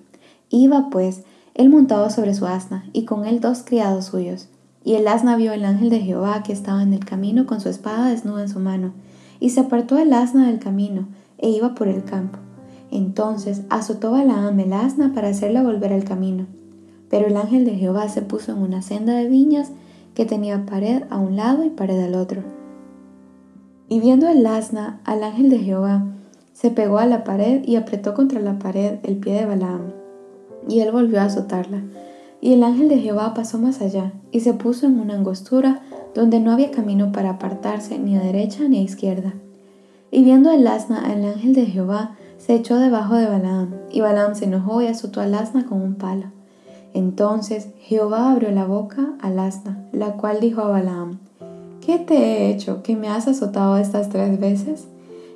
Iba 0.49 0.89
pues 0.89 1.23
él 1.55 1.69
montado 1.69 2.09
sobre 2.09 2.33
su 2.33 2.47
asna, 2.47 2.87
y 2.95 3.05
con 3.05 3.27
él 3.27 3.41
dos 3.41 3.63
criados 3.63 4.07
suyos. 4.07 4.49
Y 4.85 4.95
el 4.95 5.07
asna 5.07 5.37
vio 5.37 5.53
el 5.53 5.67
ángel 5.67 5.91
de 5.91 6.01
Jehová 6.01 6.43
que 6.43 6.55
estaba 6.55 6.83
en 6.83 6.95
el 6.95 7.05
camino 7.05 7.45
con 7.45 7.61
su 7.61 7.69
espada 7.69 8.09
desnuda 8.09 8.41
en 8.41 8.49
su 8.49 8.59
mano, 8.59 8.95
y 9.39 9.51
se 9.51 9.61
apartó 9.61 9.99
el 9.99 10.15
asna 10.15 10.47
del 10.47 10.61
camino, 10.61 11.09
e 11.37 11.51
iba 11.51 11.75
por 11.75 11.89
el 11.89 12.05
campo. 12.05 12.39
Entonces 12.91 13.63
azotó 13.69 14.13
Balaam 14.13 14.59
el 14.61 14.73
asna 14.73 15.13
para 15.13 15.29
hacerla 15.29 15.63
volver 15.63 15.93
al 15.93 16.05
camino 16.05 16.47
Pero 17.11 17.27
el 17.27 17.37
ángel 17.37 17.65
de 17.65 17.75
Jehová 17.75 18.09
se 18.09 18.23
puso 18.23 18.53
en 18.53 18.59
una 18.59 18.81
senda 18.81 19.15
de 19.15 19.29
viñas 19.29 19.73
que 20.15 20.25
tenía 20.25 20.65
pared 20.65 21.03
a 21.11 21.19
un 21.19 21.37
lado 21.37 21.65
y 21.65 21.71
pared 21.71 22.01
al 22.01 22.15
otro. 22.15 22.43
Y 23.89 23.99
viendo 24.01 24.29
el 24.29 24.47
asna 24.47 25.01
al 25.05 25.25
ángel 25.25 25.51
de 25.51 25.59
Jehová, 25.59 26.05
se 26.53 26.71
pegó 26.71 26.99
a 26.99 27.07
la 27.07 27.25
pared 27.25 27.63
y 27.67 27.77
apretó 27.77 28.15
contra 28.15 28.41
la 28.41 28.59
pared 28.59 28.99
el 29.03 29.17
pie 29.17 29.35
de 29.35 29.47
Balaam, 29.47 29.93
y 30.69 30.81
él 30.81 30.93
volvió 30.93 31.21
a 31.21 31.25
azotarla. 31.25 31.83
Y 32.41 32.53
el 32.53 32.63
ángel 32.63 32.89
de 32.89 32.99
Jehová 32.99 33.35
pasó 33.35 33.59
más 33.59 33.81
allá, 33.81 34.13
y 34.31 34.41
se 34.41 34.55
puso 34.55 34.87
en 34.87 35.01
una 35.01 35.15
angostura 35.15 35.81
donde 36.15 36.39
no 36.39 36.53
había 36.53 36.71
camino 36.71 37.13
para 37.13 37.31
apartarse 37.31 37.99
ni 37.99 38.17
a 38.17 38.21
derecha 38.21 38.69
ni 38.69 38.79
a 38.79 38.83
izquierda. 38.83 39.33
Y 40.11 40.23
viendo 40.23 40.53
el 40.53 40.67
asna 40.67 41.05
al 41.05 41.25
ángel 41.25 41.55
de 41.55 41.67
Jehová, 41.67 42.17
se 42.39 42.55
echó 42.55 42.79
debajo 42.79 43.15
de 43.15 43.27
Balaam, 43.27 43.75
y 43.91 44.01
Balaam 44.01 44.35
se 44.35 44.45
enojó 44.45 44.83
y 44.83 44.87
azotó 44.87 45.21
al 45.21 45.35
asna 45.35 45.67
con 45.67 45.81
un 45.83 45.95
palo. 45.95 46.27
Entonces 46.93 47.69
Jehová 47.79 48.33
abrió 48.33 48.51
la 48.51 48.67
boca 48.67 49.15
al 49.21 49.39
asna, 49.39 49.85
la 49.93 50.13
cual 50.17 50.41
dijo 50.41 50.61
a 50.61 50.69
Balaam, 50.69 51.19
¿Qué 51.81 51.99
te 51.99 52.15
he 52.17 52.51
hecho 52.51 52.83
que 52.83 52.97
me 52.97 53.09
has 53.09 53.27
azotado 53.27 53.77
estas 53.77 54.09
tres 54.11 54.39
veces? 54.39 54.87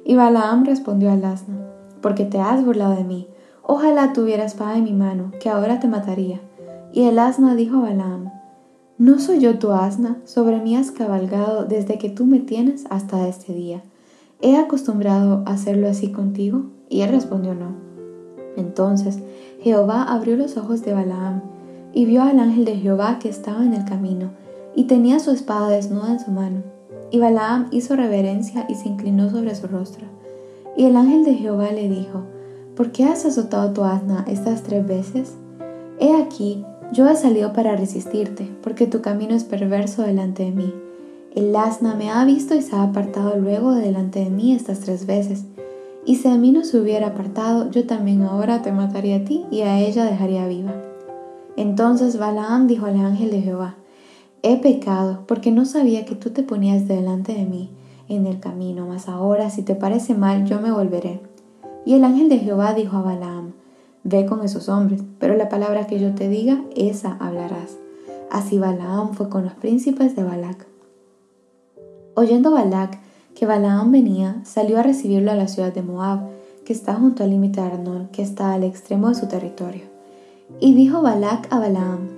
Y 0.04 0.14
Balaam 0.14 0.64
respondió 0.64 1.10
al 1.10 1.24
asna, 1.24 1.54
porque 2.00 2.24
te 2.24 2.38
has 2.38 2.64
burlado 2.64 2.94
de 2.96 3.04
mí. 3.04 3.26
Ojalá 3.62 4.12
tuviera 4.12 4.44
espada 4.44 4.76
en 4.76 4.84
mi 4.84 4.92
mano, 4.92 5.32
que 5.40 5.48
ahora 5.48 5.80
te 5.80 5.88
mataría. 5.88 6.40
Y 6.92 7.04
el 7.04 7.18
asna 7.18 7.54
dijo 7.54 7.78
a 7.78 7.82
Balaam, 7.82 8.30
¿no 8.98 9.18
soy 9.18 9.40
yo 9.40 9.58
tu 9.58 9.72
asna? 9.72 10.18
Sobre 10.24 10.60
mí 10.60 10.76
has 10.76 10.90
cabalgado 10.90 11.64
desde 11.64 11.98
que 11.98 12.10
tú 12.10 12.26
me 12.26 12.40
tienes 12.40 12.84
hasta 12.90 13.26
este 13.26 13.54
día. 13.54 13.82
¿He 14.42 14.56
acostumbrado 14.56 15.42
a 15.46 15.52
hacerlo 15.52 15.88
así 15.88 16.12
contigo? 16.12 16.66
Y 16.90 17.00
él 17.00 17.10
respondió 17.10 17.54
no. 17.54 17.74
Entonces 18.56 19.20
Jehová 19.64 20.02
abrió 20.02 20.36
los 20.36 20.58
ojos 20.58 20.82
de 20.82 20.92
Balaam 20.92 21.40
y 21.94 22.04
vio 22.04 22.22
al 22.22 22.38
ángel 22.38 22.66
de 22.66 22.76
Jehová 22.76 23.18
que 23.18 23.30
estaba 23.30 23.64
en 23.64 23.72
el 23.72 23.86
camino 23.86 24.28
y 24.74 24.84
tenía 24.84 25.18
su 25.20 25.30
espada 25.30 25.68
desnuda 25.68 26.12
en 26.12 26.20
su 26.20 26.32
mano. 26.32 26.62
Y 27.10 27.18
Balaam 27.18 27.68
hizo 27.70 27.96
reverencia 27.96 28.66
y 28.68 28.74
se 28.74 28.90
inclinó 28.90 29.30
sobre 29.30 29.54
su 29.54 29.66
rostro. 29.66 30.04
Y 30.76 30.84
el 30.84 30.96
ángel 30.96 31.24
de 31.24 31.32
Jehová 31.36 31.70
le 31.72 31.88
dijo, 31.88 32.24
¿por 32.76 32.92
qué 32.92 33.04
has 33.04 33.24
azotado 33.24 33.72
tu 33.72 33.84
asna 33.84 34.26
estas 34.28 34.64
tres 34.64 34.86
veces? 34.86 35.32
He 35.98 36.14
aquí, 36.14 36.62
yo 36.92 37.08
he 37.08 37.16
salido 37.16 37.54
para 37.54 37.74
resistirte, 37.74 38.54
porque 38.62 38.86
tu 38.86 39.00
camino 39.00 39.34
es 39.34 39.44
perverso 39.44 40.02
delante 40.02 40.42
de 40.42 40.50
mí. 40.50 40.74
El 41.34 41.56
asna 41.56 41.94
me 41.94 42.10
ha 42.10 42.22
visto 42.26 42.54
y 42.54 42.60
se 42.60 42.76
ha 42.76 42.82
apartado 42.82 43.38
luego 43.38 43.72
de 43.72 43.80
delante 43.80 44.18
de 44.18 44.28
mí 44.28 44.52
estas 44.52 44.80
tres 44.80 45.06
veces. 45.06 45.46
Y 46.06 46.16
si 46.16 46.28
a 46.28 46.36
mí 46.36 46.52
no 46.52 46.64
se 46.64 46.78
hubiera 46.78 47.08
apartado, 47.08 47.70
yo 47.70 47.86
también 47.86 48.22
ahora 48.22 48.62
te 48.62 48.72
mataría 48.72 49.16
a 49.16 49.24
ti 49.24 49.44
y 49.50 49.62
a 49.62 49.80
ella 49.80 50.04
dejaría 50.04 50.46
viva. 50.46 50.74
Entonces 51.56 52.18
Balaam 52.18 52.66
dijo 52.66 52.86
al 52.86 52.96
ángel 52.96 53.30
de 53.30 53.40
Jehová, 53.40 53.76
He 54.42 54.58
pecado 54.58 55.24
porque 55.26 55.50
no 55.50 55.64
sabía 55.64 56.04
que 56.04 56.14
tú 56.14 56.30
te 56.30 56.42
ponías 56.42 56.86
delante 56.86 57.32
de 57.32 57.46
mí 57.46 57.70
en 58.08 58.26
el 58.26 58.40
camino, 58.40 58.86
mas 58.86 59.08
ahora 59.08 59.48
si 59.48 59.62
te 59.62 59.74
parece 59.74 60.14
mal 60.14 60.44
yo 60.44 60.60
me 60.60 60.70
volveré. 60.70 61.20
Y 61.86 61.94
el 61.94 62.04
ángel 62.04 62.28
de 62.28 62.38
Jehová 62.38 62.74
dijo 62.74 62.96
a 62.96 63.02
Balaam, 63.02 63.52
Ve 64.02 64.26
con 64.26 64.44
esos 64.44 64.68
hombres, 64.68 65.02
pero 65.18 65.34
la 65.34 65.48
palabra 65.48 65.86
que 65.86 65.98
yo 65.98 66.14
te 66.14 66.28
diga, 66.28 66.62
esa 66.76 67.16
hablarás. 67.20 67.78
Así 68.30 68.58
Balaam 68.58 69.14
fue 69.14 69.30
con 69.30 69.44
los 69.44 69.54
príncipes 69.54 70.14
de 70.14 70.24
Balac. 70.24 70.66
Oyendo 72.14 72.50
Balac 72.50 73.00
que 73.34 73.46
Balaam 73.46 73.90
venía, 73.90 74.40
salió 74.44 74.78
a 74.78 74.82
recibirlo 74.82 75.32
a 75.32 75.36
la 75.36 75.48
ciudad 75.48 75.72
de 75.72 75.82
Moab, 75.82 76.20
que 76.64 76.72
está 76.72 76.94
junto 76.94 77.24
al 77.24 77.30
límite 77.30 77.60
de 77.60 77.66
Arnón, 77.66 78.08
que 78.12 78.22
está 78.22 78.52
al 78.52 78.64
extremo 78.64 79.08
de 79.08 79.16
su 79.16 79.26
territorio. 79.26 79.82
Y 80.60 80.74
dijo 80.74 81.02
Balac 81.02 81.52
a 81.52 81.58
Balaam, 81.58 82.08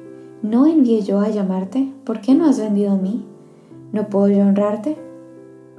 ¿No 0.42 0.66
envié 0.66 1.02
yo 1.02 1.20
a 1.20 1.28
llamarte? 1.28 1.92
¿Por 2.04 2.20
qué 2.20 2.34
no 2.34 2.46
has 2.46 2.60
vendido 2.60 2.92
a 2.92 2.96
mí? 2.96 3.24
¿No 3.92 4.08
puedo 4.08 4.28
yo 4.28 4.42
honrarte? 4.42 4.96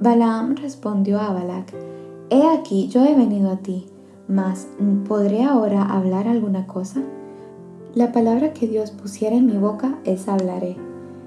Balaam 0.00 0.56
respondió 0.56 1.20
a 1.20 1.32
Balac, 1.32 1.72
He 2.30 2.46
aquí, 2.46 2.88
yo 2.88 3.04
he 3.04 3.14
venido 3.14 3.50
a 3.50 3.56
ti, 3.56 3.86
mas 4.26 4.68
¿podré 5.08 5.44
ahora 5.44 5.82
hablar 5.82 6.28
alguna 6.28 6.66
cosa? 6.66 7.00
La 7.94 8.12
palabra 8.12 8.52
que 8.52 8.68
Dios 8.68 8.90
pusiera 8.90 9.36
en 9.36 9.46
mi 9.46 9.56
boca, 9.56 9.98
esa 10.04 10.34
hablaré. 10.34 10.76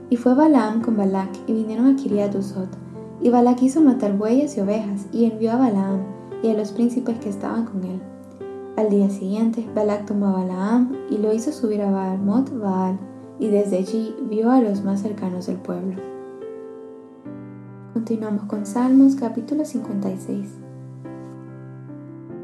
Y 0.09 0.17
fue 0.17 0.35
Balaam 0.35 0.81
con 0.81 0.95
Balac, 0.97 1.29
y 1.47 1.53
vinieron 1.53 1.87
a 1.87 1.95
Kiriat 1.95 2.35
Y 3.23 3.29
Balac 3.29 3.61
hizo 3.61 3.81
matar 3.81 4.17
bueyes 4.17 4.57
y 4.57 4.61
ovejas, 4.61 5.05
y 5.11 5.25
envió 5.25 5.51
a 5.51 5.57
Balaam 5.57 5.99
y 6.41 6.49
a 6.49 6.53
los 6.53 6.71
príncipes 6.71 7.19
que 7.19 7.29
estaban 7.29 7.65
con 7.65 7.83
él. 7.83 8.01
Al 8.77 8.89
día 8.89 9.09
siguiente, 9.09 9.67
Balac 9.75 10.05
tomó 10.05 10.27
a 10.27 10.43
Balaam 10.43 10.95
y 11.09 11.17
lo 11.17 11.31
hizo 11.31 11.51
subir 11.51 11.81
a 11.81 11.91
Baalmot 11.91 12.57
Baal, 12.59 12.97
y 13.39 13.47
desde 13.49 13.77
allí 13.77 14.15
vio 14.29 14.51
a 14.51 14.61
los 14.61 14.83
más 14.83 15.01
cercanos 15.01 15.47
del 15.47 15.57
pueblo. 15.57 16.01
Continuamos 17.93 18.45
con 18.45 18.65
Salmos 18.65 19.15
capítulo 19.15 19.65
56. 19.65 20.49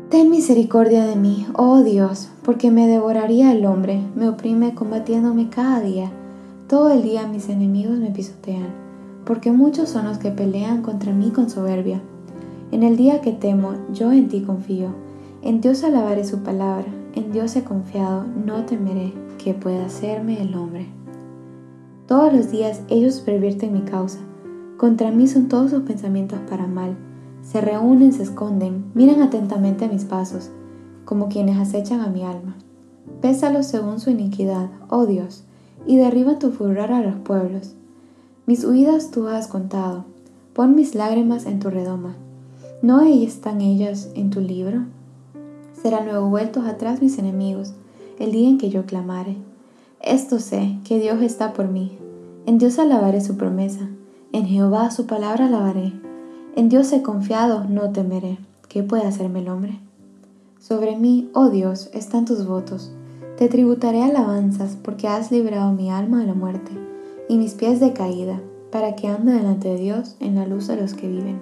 Ten 0.09 0.29
misericordia 0.29 1.05
de 1.05 1.15
mí, 1.15 1.47
oh 1.55 1.81
Dios, 1.81 2.29
porque 2.43 2.71
me 2.71 2.87
devoraría 2.87 3.51
el 3.51 3.65
hombre, 3.65 4.01
me 4.15 4.29
oprime 4.29 4.75
combatiéndome 4.75 5.49
cada 5.49 5.81
día. 5.81 6.11
Todo 6.67 6.91
el 6.91 7.01
día 7.01 7.27
mis 7.27 7.49
enemigos 7.49 7.97
me 7.97 8.11
pisotean, 8.11 8.86
porque 9.27 9.51
muchos 9.51 9.89
son 9.89 10.05
los 10.05 10.19
que 10.19 10.31
pelean 10.31 10.81
contra 10.81 11.11
mí 11.11 11.31
con 11.31 11.49
soberbia. 11.49 11.99
En 12.71 12.83
el 12.83 12.95
día 12.95 13.19
que 13.19 13.33
temo, 13.33 13.73
yo 13.91 14.13
en 14.13 14.29
ti 14.29 14.41
confío. 14.41 14.91
En 15.41 15.59
Dios 15.59 15.83
alabaré 15.83 16.23
su 16.23 16.43
palabra, 16.43 16.87
en 17.13 17.33
Dios 17.33 17.57
he 17.57 17.65
confiado, 17.65 18.23
no 18.23 18.63
temeré 18.63 19.13
que 19.37 19.53
pueda 19.53 19.85
hacerme 19.85 20.41
el 20.41 20.55
hombre. 20.55 20.87
Todos 22.07 22.31
los 22.31 22.51
días 22.51 22.81
ellos 22.87 23.19
pervierten 23.19 23.73
mi 23.73 23.81
causa. 23.81 24.19
Contra 24.77 25.11
mí 25.11 25.27
son 25.27 25.49
todos 25.49 25.71
sus 25.71 25.81
pensamientos 25.81 26.39
para 26.49 26.65
mal. 26.65 26.95
Se 27.41 27.59
reúnen, 27.59 28.13
se 28.13 28.23
esconden, 28.23 28.85
miran 28.93 29.21
atentamente 29.21 29.89
mis 29.89 30.05
pasos, 30.05 30.51
como 31.03 31.27
quienes 31.27 31.57
acechan 31.57 31.99
a 31.99 32.07
mi 32.07 32.23
alma. 32.23 32.55
Pésalos 33.21 33.65
según 33.65 33.99
su 33.99 34.09
iniquidad, 34.09 34.69
oh 34.89 35.05
Dios, 35.05 35.43
y 35.85 35.97
derriba 35.97 36.39
tu 36.39 36.51
furor 36.51 36.91
a 36.91 37.01
los 37.01 37.15
pueblos. 37.15 37.76
Mis 38.47 38.63
huidas 38.63 39.11
tú 39.11 39.27
has 39.27 39.47
contado, 39.47 40.05
pon 40.53 40.73
mis 40.73 40.95
lágrimas 40.95 41.45
en 41.45 41.59
tu 41.59 41.69
redoma. 41.69 42.15
¿No 42.81 43.01
están 43.01 43.59
ellas 43.59 44.09
en 44.15 44.29
tu 44.29 44.39
libro? 44.39 44.85
Serán 45.73 46.05
luego 46.05 46.29
vueltos 46.29 46.65
atrás 46.65 47.01
mis 47.01 47.17
enemigos, 47.19 47.73
el 48.19 48.31
día 48.31 48.47
en 48.47 48.57
que 48.57 48.69
yo 48.69 48.85
clamare. 48.85 49.35
Esto 49.99 50.39
sé, 50.39 50.77
que 50.85 50.97
Dios 50.97 51.21
está 51.21 51.51
por 51.51 51.67
mí. 51.67 51.97
En 52.45 52.57
Dios 52.57 52.79
alabaré 52.79 53.19
su 53.19 53.35
promesa, 53.35 53.89
en 54.31 54.45
Jehová 54.45 54.91
su 54.91 55.07
palabra 55.07 55.47
alabaré. 55.47 55.91
En 56.55 56.69
Dios 56.69 56.93
he 56.93 57.01
confiado, 57.01 57.65
no 57.65 57.89
temeré. 57.89 58.37
¿Qué 58.69 58.81
puede 58.81 59.03
hacerme 59.03 59.39
el 59.39 59.49
hombre? 59.49 59.77
Sobre 60.57 60.95
mí, 60.95 61.29
oh 61.33 61.49
Dios, 61.49 61.89
están 61.91 62.23
tus 62.23 62.47
votos. 62.47 62.93
Te 63.37 63.49
tributaré 63.49 64.03
alabanzas, 64.03 64.77
porque 64.81 65.09
has 65.09 65.33
librado 65.33 65.73
mi 65.73 65.91
alma 65.91 66.21
de 66.21 66.27
la 66.27 66.33
muerte, 66.33 66.71
y 67.29 67.37
mis 67.37 67.53
pies 67.53 67.79
de 67.79 67.93
caída, 67.93 68.41
para 68.71 68.95
que 68.95 69.07
ande 69.07 69.33
delante 69.33 69.69
de 69.69 69.77
Dios 69.77 70.15
en 70.19 70.35
la 70.35 70.45
luz 70.45 70.67
de 70.67 70.75
los 70.75 70.93
que 70.93 71.07
viven. 71.07 71.39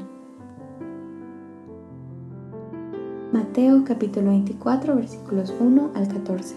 Mateo 3.31 3.83
capítulo 3.85 4.29
24 4.29 4.95
versículos 4.95 5.53
1 5.59 5.91
al 5.93 6.07
14. 6.07 6.55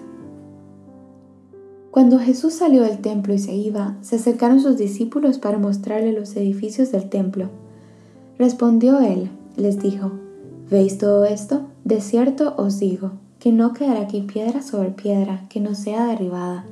Cuando 1.91 2.19
Jesús 2.19 2.55
salió 2.55 2.83
del 2.83 2.99
templo 2.99 3.35
y 3.35 3.39
se 3.39 3.55
iba, 3.55 3.97
se 4.03 4.17
acercaron 4.17 4.61
sus 4.61 4.77
discípulos 4.77 5.39
para 5.39 5.59
mostrarle 5.59 6.13
los 6.13 6.37
edificios 6.37 6.93
del 6.93 7.09
templo. 7.09 7.49
Respondió 8.39 9.01
él, 9.01 9.31
les 9.57 9.81
dijo, 9.81 10.13
¿veis 10.71 10.99
todo 10.99 11.25
esto? 11.25 11.63
De 11.85 12.01
cierto 12.01 12.55
os 12.57 12.79
digo, 12.79 13.13
que 13.41 13.51
no 13.51 13.73
quedará 13.73 14.03
aquí 14.03 14.21
piedra 14.21 14.63
sobre 14.63 14.91
piedra 14.91 15.47
que 15.49 15.61
no 15.61 15.75
sea 15.75 16.07
derribada. 16.07 16.65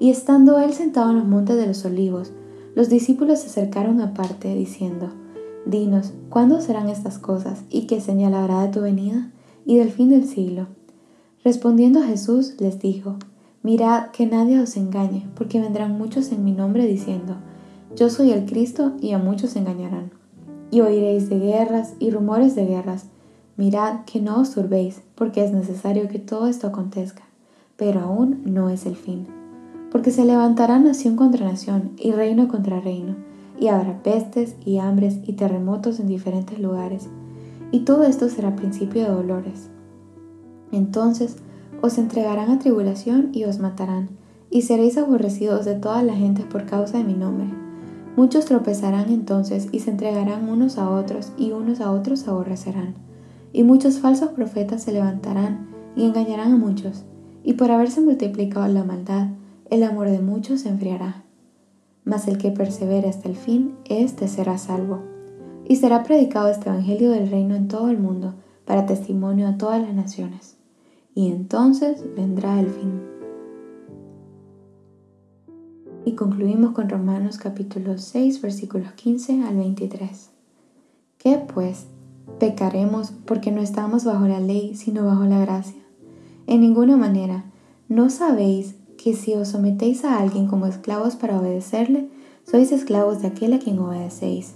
Y 0.00 0.10
estando 0.10 0.58
él 0.58 0.72
sentado 0.72 1.10
en 1.10 1.16
los 1.16 1.26
montes 1.26 1.56
de 1.56 1.66
los 1.66 1.84
olivos, 1.84 2.32
los 2.74 2.88
discípulos 2.88 3.40
se 3.40 3.46
acercaron 3.46 4.00
aparte, 4.00 4.54
diciendo, 4.54 5.10
Dinos, 5.66 6.12
¿cuándo 6.30 6.60
serán 6.60 6.88
estas 6.88 7.18
cosas 7.18 7.64
y 7.68 7.86
qué 7.86 8.00
señalará 8.00 8.62
de 8.62 8.68
tu 8.68 8.80
venida 8.80 9.30
y 9.66 9.76
del 9.76 9.90
fin 9.90 10.10
del 10.10 10.26
siglo? 10.26 10.68
Respondiendo 11.44 12.02
Jesús 12.02 12.54
les 12.60 12.78
dijo, 12.78 13.16
Mirad 13.62 14.10
que 14.12 14.26
nadie 14.26 14.60
os 14.60 14.76
engañe, 14.76 15.26
porque 15.34 15.60
vendrán 15.60 15.98
muchos 15.98 16.30
en 16.30 16.44
mi 16.44 16.52
nombre 16.52 16.86
diciendo, 16.86 17.36
Yo 17.96 18.08
soy 18.08 18.30
el 18.30 18.46
Cristo, 18.46 18.92
y 19.00 19.12
a 19.12 19.18
muchos 19.18 19.56
engañarán. 19.56 20.12
Y 20.70 20.80
oiréis 20.80 21.28
de 21.28 21.40
guerras 21.40 21.94
y 21.98 22.10
rumores 22.10 22.54
de 22.54 22.66
guerras. 22.66 23.06
Mirad 23.56 24.04
que 24.04 24.20
no 24.20 24.40
os 24.40 24.52
turbéis, 24.52 25.02
porque 25.16 25.44
es 25.44 25.52
necesario 25.52 26.08
que 26.08 26.20
todo 26.20 26.46
esto 26.46 26.68
acontezca, 26.68 27.24
pero 27.76 28.00
aún 28.00 28.42
no 28.44 28.70
es 28.70 28.86
el 28.86 28.94
fin. 28.94 29.37
Porque 29.90 30.10
se 30.10 30.24
levantará 30.24 30.78
nación 30.78 31.16
contra 31.16 31.46
nación 31.46 31.92
y 31.96 32.12
reino 32.12 32.48
contra 32.48 32.80
reino 32.80 33.16
y 33.58 33.68
habrá 33.68 34.02
pestes 34.02 34.54
y 34.64 34.78
hambres 34.78 35.18
y 35.26 35.32
terremotos 35.32 35.98
en 35.98 36.06
diferentes 36.06 36.58
lugares, 36.58 37.08
y 37.72 37.80
todo 37.80 38.04
esto 38.04 38.28
será 38.28 38.54
principio 38.54 39.02
de 39.02 39.10
dolores. 39.10 39.70
Entonces 40.70 41.36
Os 41.80 41.96
entregarán 41.96 42.50
a 42.50 42.58
tribulación 42.58 43.30
y 43.32 43.44
os 43.44 43.60
matarán, 43.60 44.08
y 44.50 44.62
seréis 44.62 44.98
aborrecidos 44.98 45.64
de 45.64 45.74
todas 45.74 46.02
las 46.02 46.16
gentes 46.16 46.44
por 46.44 46.66
causa 46.66 46.98
de 46.98 47.04
mi 47.04 47.14
nombre. 47.14 47.46
Muchos 48.16 48.46
tropezarán 48.46 49.10
entonces 49.10 49.68
y 49.70 49.78
se 49.80 49.90
entregarán 49.90 50.48
unos 50.48 50.76
a 50.76 50.90
otros, 50.90 51.32
y 51.38 51.52
unos 51.52 51.80
a 51.80 51.92
otros 51.92 52.26
aborrecerán. 52.26 52.94
Y 53.52 53.62
muchos 53.62 54.00
falsos 54.00 54.30
profetas 54.30 54.82
se 54.82 54.92
levantarán 54.92 55.68
y 55.94 56.04
engañarán 56.04 56.52
a 56.52 56.56
muchos, 56.56 57.04
y 57.44 57.52
por 57.52 57.70
haberse 57.70 58.00
multiplicado 58.00 58.66
la 58.66 58.82
maldad, 58.82 59.28
el 59.70 59.82
amor 59.82 60.08
de 60.08 60.20
muchos 60.20 60.62
se 60.62 60.68
enfriará. 60.68 61.24
Mas 62.04 62.26
el 62.26 62.38
que 62.38 62.50
persevere 62.50 63.08
hasta 63.08 63.28
el 63.28 63.36
fin, 63.36 63.76
éste 63.84 64.28
será 64.28 64.56
salvo. 64.56 65.02
Y 65.66 65.76
será 65.76 66.02
predicado 66.04 66.48
este 66.48 66.70
Evangelio 66.70 67.10
del 67.10 67.30
reino 67.30 67.54
en 67.54 67.68
todo 67.68 67.90
el 67.90 67.98
mundo, 67.98 68.34
para 68.64 68.86
testimonio 68.86 69.48
a 69.48 69.58
todas 69.58 69.80
las 69.82 69.94
naciones. 69.94 70.56
Y 71.14 71.28
entonces 71.28 72.02
vendrá 72.16 72.60
el 72.60 72.68
fin. 72.68 73.02
Y 76.04 76.12
concluimos 76.12 76.72
con 76.72 76.88
Romanos 76.88 77.36
capítulo 77.36 77.98
6 77.98 78.40
versículos 78.40 78.92
15 78.92 79.42
al 79.42 79.56
23. 79.56 80.30
¿Qué 81.18 81.42
pues? 81.52 81.86
¿Pecaremos 82.38 83.12
porque 83.26 83.50
no 83.50 83.60
estamos 83.60 84.04
bajo 84.04 84.26
la 84.26 84.40
ley, 84.40 84.74
sino 84.74 85.04
bajo 85.04 85.24
la 85.24 85.40
gracia? 85.40 85.82
En 86.46 86.60
ninguna 86.60 86.96
manera. 86.96 87.44
¿No 87.88 88.08
sabéis 88.10 88.76
que 88.98 89.14
si 89.14 89.34
os 89.34 89.48
sometéis 89.48 90.04
a 90.04 90.18
alguien 90.18 90.46
como 90.46 90.66
esclavos 90.66 91.16
para 91.16 91.38
obedecerle, 91.38 92.08
sois 92.44 92.72
esclavos 92.72 93.22
de 93.22 93.28
aquel 93.28 93.54
a 93.54 93.58
quien 93.58 93.78
obedecéis? 93.78 94.54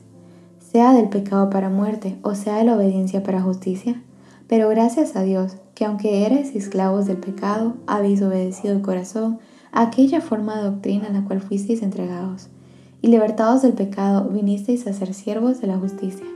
Sea 0.59 0.93
del 0.93 1.09
pecado 1.09 1.49
para 1.49 1.71
muerte 1.71 2.19
o 2.23 2.35
sea 2.35 2.57
de 2.57 2.65
la 2.65 2.77
obediencia 2.77 3.23
para 3.23 3.41
justicia. 3.41 4.03
Pero 4.49 4.69
gracias 4.69 5.17
a 5.17 5.23
Dios, 5.23 5.57
que 5.75 5.85
aunque 5.85 6.27
erais 6.27 6.55
esclavos 6.55 7.07
del 7.07 7.17
pecado, 7.17 7.75
habéis 7.87 8.21
obedecido 8.21 8.75
el 8.75 8.83
corazón 8.83 9.39
aquella 9.71 10.21
forma 10.21 10.57
de 10.57 10.65
doctrina 10.65 11.09
a 11.09 11.13
la 11.13 11.25
cual 11.25 11.41
fuisteis 11.41 11.83
entregados, 11.83 12.49
y 13.01 13.09
libertados 13.09 13.63
del 13.63 13.73
pecado 13.73 14.29
vinisteis 14.29 14.87
a 14.87 14.93
ser 14.93 15.15
siervos 15.15 15.61
de 15.61 15.69
la 15.69 15.79
justicia. 15.79 16.27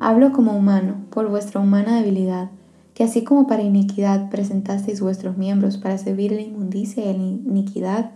Hablo 0.00 0.32
como 0.32 0.56
humano, 0.56 0.96
por 1.10 1.28
vuestra 1.28 1.60
humana 1.60 1.96
debilidad, 1.96 2.50
que 2.96 3.04
así 3.04 3.24
como 3.24 3.46
para 3.46 3.62
iniquidad 3.62 4.30
presentasteis 4.30 5.02
vuestros 5.02 5.36
miembros 5.36 5.76
para 5.76 5.98
servir 5.98 6.32
la 6.32 6.40
inmundicia 6.40 7.04
y 7.04 7.12
la 7.12 7.22
iniquidad, 7.22 8.12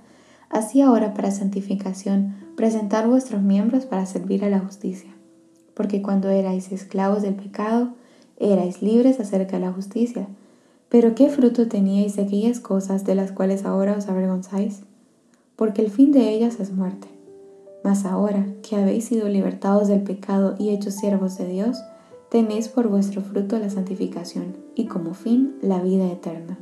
así 0.48 0.80
ahora 0.80 1.12
para 1.12 1.30
santificación 1.32 2.34
presentar 2.56 3.06
vuestros 3.06 3.42
miembros 3.42 3.84
para 3.84 4.06
servir 4.06 4.42
a 4.42 4.48
la 4.48 4.58
justicia. 4.58 5.10
Porque 5.74 6.00
cuando 6.00 6.30
erais 6.30 6.72
esclavos 6.72 7.20
del 7.20 7.34
pecado, 7.34 7.90
erais 8.38 8.80
libres 8.80 9.20
acerca 9.20 9.58
de 9.58 9.66
la 9.66 9.72
justicia. 9.72 10.28
Pero 10.88 11.14
¿qué 11.14 11.28
fruto 11.28 11.68
teníais 11.68 12.16
de 12.16 12.22
aquellas 12.22 12.58
cosas 12.58 13.04
de 13.04 13.14
las 13.14 13.32
cuales 13.32 13.66
ahora 13.66 13.98
os 13.98 14.08
avergonzáis? 14.08 14.80
Porque 15.56 15.82
el 15.82 15.90
fin 15.90 16.10
de 16.10 16.30
ellas 16.30 16.58
es 16.58 16.72
muerte. 16.72 17.06
Mas 17.84 18.06
ahora 18.06 18.46
que 18.62 18.76
habéis 18.76 19.04
sido 19.04 19.28
libertados 19.28 19.88
del 19.88 20.00
pecado 20.00 20.54
y 20.58 20.70
hechos 20.70 20.94
siervos 20.94 21.36
de 21.36 21.48
Dios, 21.48 21.82
tenéis 22.30 22.68
por 22.68 22.88
vuestro 22.88 23.22
fruto 23.22 23.58
la 23.58 23.70
santificación 23.70 24.56
y 24.76 24.86
como 24.86 25.14
fin 25.14 25.56
la 25.62 25.82
vida 25.82 26.06
eterna. 26.06 26.58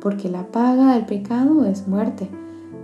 Porque 0.00 0.28
la 0.28 0.50
paga 0.50 0.94
del 0.94 1.06
pecado 1.06 1.64
es 1.64 1.88
muerte, 1.88 2.28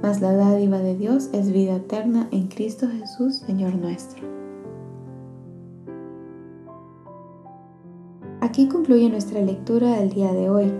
mas 0.03 0.21
la 0.21 0.33
dádiva 0.33 0.79
de 0.79 0.97
Dios 0.97 1.31
es 1.33 1.53
vida 1.53 1.77
eterna 1.77 2.29
en 2.33 2.49
Cristo 2.49 2.89
Jesús, 2.89 3.37
Señor 3.37 3.75
nuestro. 3.77 4.27
Aquí 8.41 8.69
concluye 8.69 9.09
nuestra 9.09 9.41
lectura 9.41 9.99
del 9.99 10.11
día 10.11 10.33
de 10.33 10.51
hoy. 10.51 10.73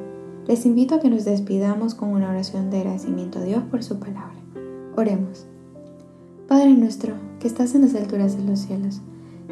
Les 0.47 0.65
invito 0.67 0.97
a 0.97 1.01
que 1.01 1.11
nos 1.11 1.25
despidamos 1.25 1.95
con 1.95 2.11
una 2.11 2.31
oración 2.31 2.71
de 2.71 2.79
agradecimiento 2.79 3.39
a 3.39 3.43
Dios 3.43 3.63
por 3.65 3.83
su 3.83 3.99
palabra. 3.99 4.39
Oremos. 4.97 5.47
Padre 6.49 6.75
nuestro, 6.75 7.15
que 7.39 7.47
estás 7.47 7.75
en 7.75 7.83
las 7.83 7.95
alturas 7.95 8.37
de 8.37 8.45
los 8.45 8.61
cielos, 8.61 9.03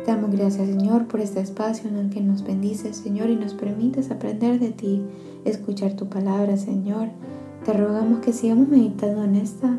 damos 0.07 0.31
gracias 0.31 0.69
Señor 0.69 1.07
por 1.07 1.21
este 1.21 1.41
espacio 1.41 1.89
en 1.89 1.97
el 1.97 2.11
que 2.11 2.21
nos 2.21 2.43
bendices 2.43 2.97
Señor 2.97 3.31
y 3.31 3.37
nos 3.37 3.55
permites 3.55 4.11
aprender 4.11 4.59
de 4.61 4.71
ti, 4.71 5.03
escuchar 5.45 5.95
tu 5.95 6.09
palabra 6.09 6.57
Señor. 6.57 7.09
Te 7.65 7.73
rogamos 7.73 8.21
que 8.21 8.33
sigamos 8.33 8.69
meditando 8.69 9.25
en 9.25 9.37
estas 9.37 9.79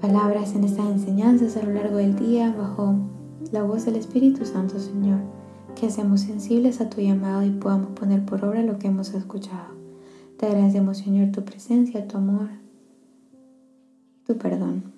palabras, 0.00 0.54
en 0.54 0.64
estas 0.64 0.86
enseñanzas 0.86 1.56
a 1.56 1.62
lo 1.62 1.72
largo 1.72 1.96
del 1.96 2.16
día 2.16 2.54
bajo 2.56 2.94
la 3.52 3.62
voz 3.62 3.84
del 3.84 3.96
Espíritu 3.96 4.44
Santo 4.44 4.78
Señor 4.78 5.18
que 5.76 5.90
seamos 5.90 6.22
sensibles 6.22 6.80
a 6.80 6.90
tu 6.90 7.00
llamado 7.00 7.44
y 7.44 7.50
podamos 7.50 7.90
poner 7.90 8.24
por 8.24 8.44
obra 8.44 8.62
lo 8.62 8.78
que 8.78 8.88
hemos 8.88 9.14
escuchado. 9.14 9.76
Te 10.38 10.46
agradecemos, 10.46 10.98
Señor, 10.98 11.32
tu 11.32 11.44
presencia, 11.44 12.08
tu 12.08 12.16
amor, 12.16 12.48
tu 14.26 14.36
perdón. 14.36 14.92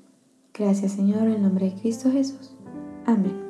Gracias, 0.55 0.92
Señor, 0.92 1.29
en 1.29 1.42
nombre 1.42 1.66
de 1.66 1.81
Cristo 1.81 2.11
Jesús. 2.11 2.55
Amén. 3.05 3.47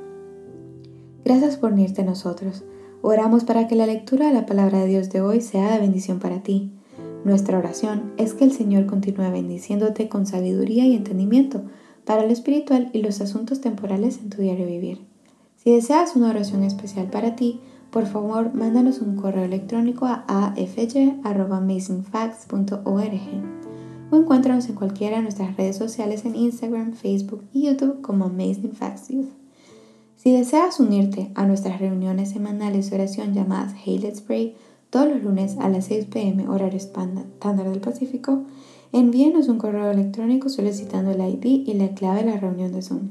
Gracias 1.29 1.59
por 1.59 1.75
unirte 1.75 2.01
a 2.01 2.07
nosotros. 2.07 2.65
Oramos 3.03 3.45
para 3.45 3.69
que 3.69 3.75
la 3.75 3.85
lectura 3.85 4.29
de 4.29 4.33
la 4.33 4.47
palabra 4.47 4.79
de 4.79 4.87
Dios 4.87 5.11
de 5.11 5.21
hoy 5.21 5.43
sea 5.43 5.71
de 5.71 5.79
bendición 5.79 6.21
para 6.21 6.43
ti. 6.43 6.73
Nuestra 7.23 7.59
oración 7.59 8.15
es 8.17 8.33
que 8.33 8.45
el 8.45 8.53
Señor 8.53 8.87
continúe 8.87 9.31
bendiciéndote 9.31 10.09
con 10.09 10.25
sabiduría 10.25 10.87
y 10.87 10.95
entendimiento 10.95 11.65
para 12.07 12.25
lo 12.25 12.33
espiritual 12.33 12.89
y 12.95 13.03
los 13.03 13.21
asuntos 13.21 13.61
temporales 13.61 14.21
en 14.23 14.31
tu 14.31 14.41
diario 14.41 14.65
vivir. 14.65 15.03
Si 15.57 15.71
deseas 15.71 16.17
una 16.17 16.31
oración 16.31 16.65
especial 16.65 17.11
para 17.11 17.37
ti, 17.37 17.61
por 17.91 18.07
favor 18.07 18.55
mándanos 18.55 19.03
un 19.03 19.17
correo 19.17 19.45
electrónico 19.45 20.07
a 20.07 20.25
afj.amazingfacts.org 20.25 23.21
o 24.11 24.17
encuéntranos 24.17 24.67
en 24.71 24.77
cualquiera 24.77 25.19
de 25.19 25.25
nuestras 25.25 25.55
redes 25.59 25.77
sociales 25.77 26.25
en 26.25 26.37
Instagram, 26.37 26.95
Facebook 26.95 27.45
y 27.53 27.67
YouTube 27.67 28.01
como 28.01 28.25
Amazing 28.25 28.73
Facts 28.73 29.09
Youth. 29.09 29.48
Si 30.19 30.33
deseas 30.33 30.81
unirte 30.81 31.31
a 31.37 31.47
nuestras 31.47 31.79
reuniones 31.79 32.31
semanales 32.31 32.91
de 32.91 32.97
oración 32.97 33.35
llamadas 33.35 33.73
Hey 33.85 34.01
Let's 34.01 34.21
Pray 34.21 34.57
todos 34.91 35.07
los 35.07 35.23
lunes 35.23 35.57
a 35.61 35.69
las 35.69 35.85
6 35.85 36.07
pm 36.07 36.49
horario 36.49 36.77
estándar 36.77 37.25
del 37.41 37.81
Pacífico, 37.81 38.43
envíenos 38.93 39.47
un 39.47 39.59
correo 39.59 39.93
electrónico 39.93 40.49
solicitando 40.49 41.13
el 41.13 41.21
ID 41.21 41.69
y 41.69 41.75
la 41.75 41.95
clave 41.95 42.25
de 42.25 42.31
la 42.33 42.37
reunión 42.37 42.73
de 42.73 42.83
Zoom 42.83 43.11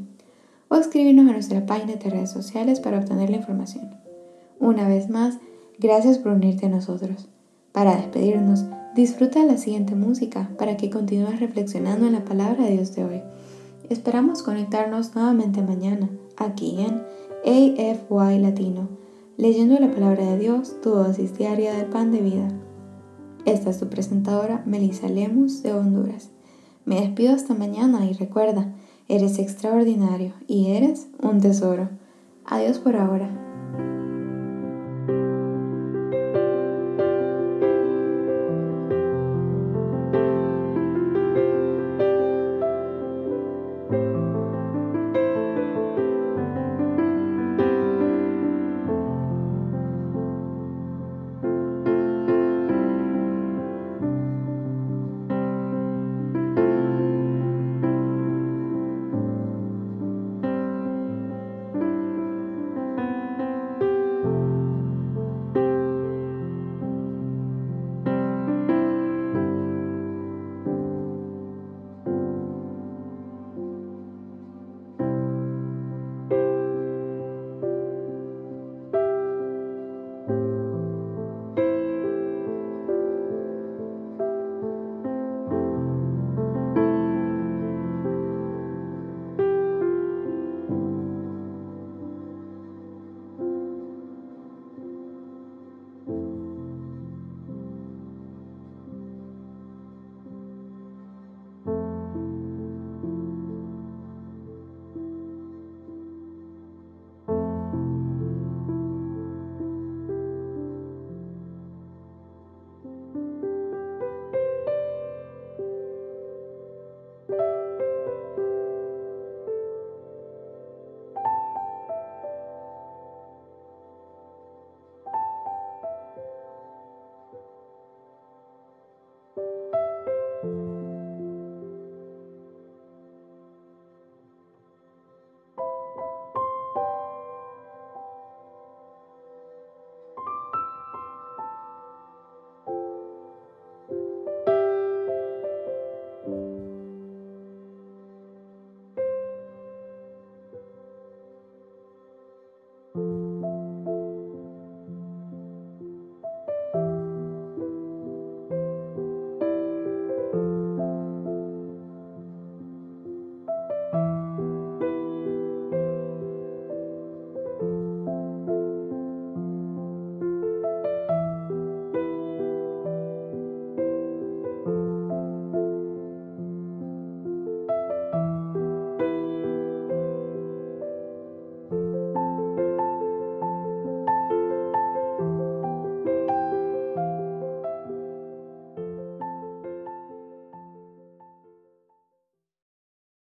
o 0.68 0.76
escribirnos 0.76 1.30
a 1.30 1.32
nuestra 1.32 1.66
página 1.66 1.94
de 1.94 2.10
redes 2.10 2.30
sociales 2.30 2.82
para 2.82 3.00
obtener 3.00 3.30
la 3.30 3.38
información. 3.38 3.90
Una 4.60 4.90
vez 4.90 5.10
más, 5.10 5.38
gracias 5.80 6.18
por 6.18 6.34
unirte 6.34 6.66
a 6.66 6.70
nosotros. 6.70 7.30
Para 7.72 7.96
despedirnos, 7.96 8.66
disfruta 8.96 9.46
la 9.46 9.56
siguiente 9.56 9.96
música 9.96 10.50
para 10.58 10.76
que 10.76 10.90
continúes 10.90 11.40
reflexionando 11.40 12.06
en 12.06 12.14
la 12.14 12.26
palabra 12.26 12.66
de 12.66 12.72
Dios 12.72 12.94
de 12.96 13.06
hoy. 13.06 13.22
Esperamos 13.90 14.44
conectarnos 14.44 15.16
nuevamente 15.16 15.62
mañana, 15.62 16.10
aquí 16.38 16.78
en 16.80 17.04
AFY 17.46 18.40
Latino, 18.40 18.88
leyendo 19.38 19.80
la 19.80 19.92
palabra 19.92 20.26
de 20.26 20.38
Dios, 20.38 20.80
tu 20.82 20.92
dosis 20.92 21.38
diaria 21.38 21.74
del 21.74 21.88
pan 21.88 22.12
de 22.12 22.22
vida. 22.22 22.48
Esta 23.46 23.70
es 23.70 23.80
tu 23.80 23.88
presentadora, 23.88 24.64
Melissa 24.66 25.08
Lemus, 25.08 25.64
de 25.64 25.74
Honduras. 25.74 26.30
Me 26.86 27.02
despido 27.02 27.34
hasta 27.34 27.54
mañana 27.54 28.06
y 28.06 28.14
recuerda, 28.14 28.74
Eres 29.10 29.40
extraordinario 29.40 30.34
y 30.48 30.72
eres 30.72 31.08
un 31.22 31.40
tesoro. 31.40 31.88
Adiós 32.46 32.80
por 32.80 32.98
ahora. 32.98 33.47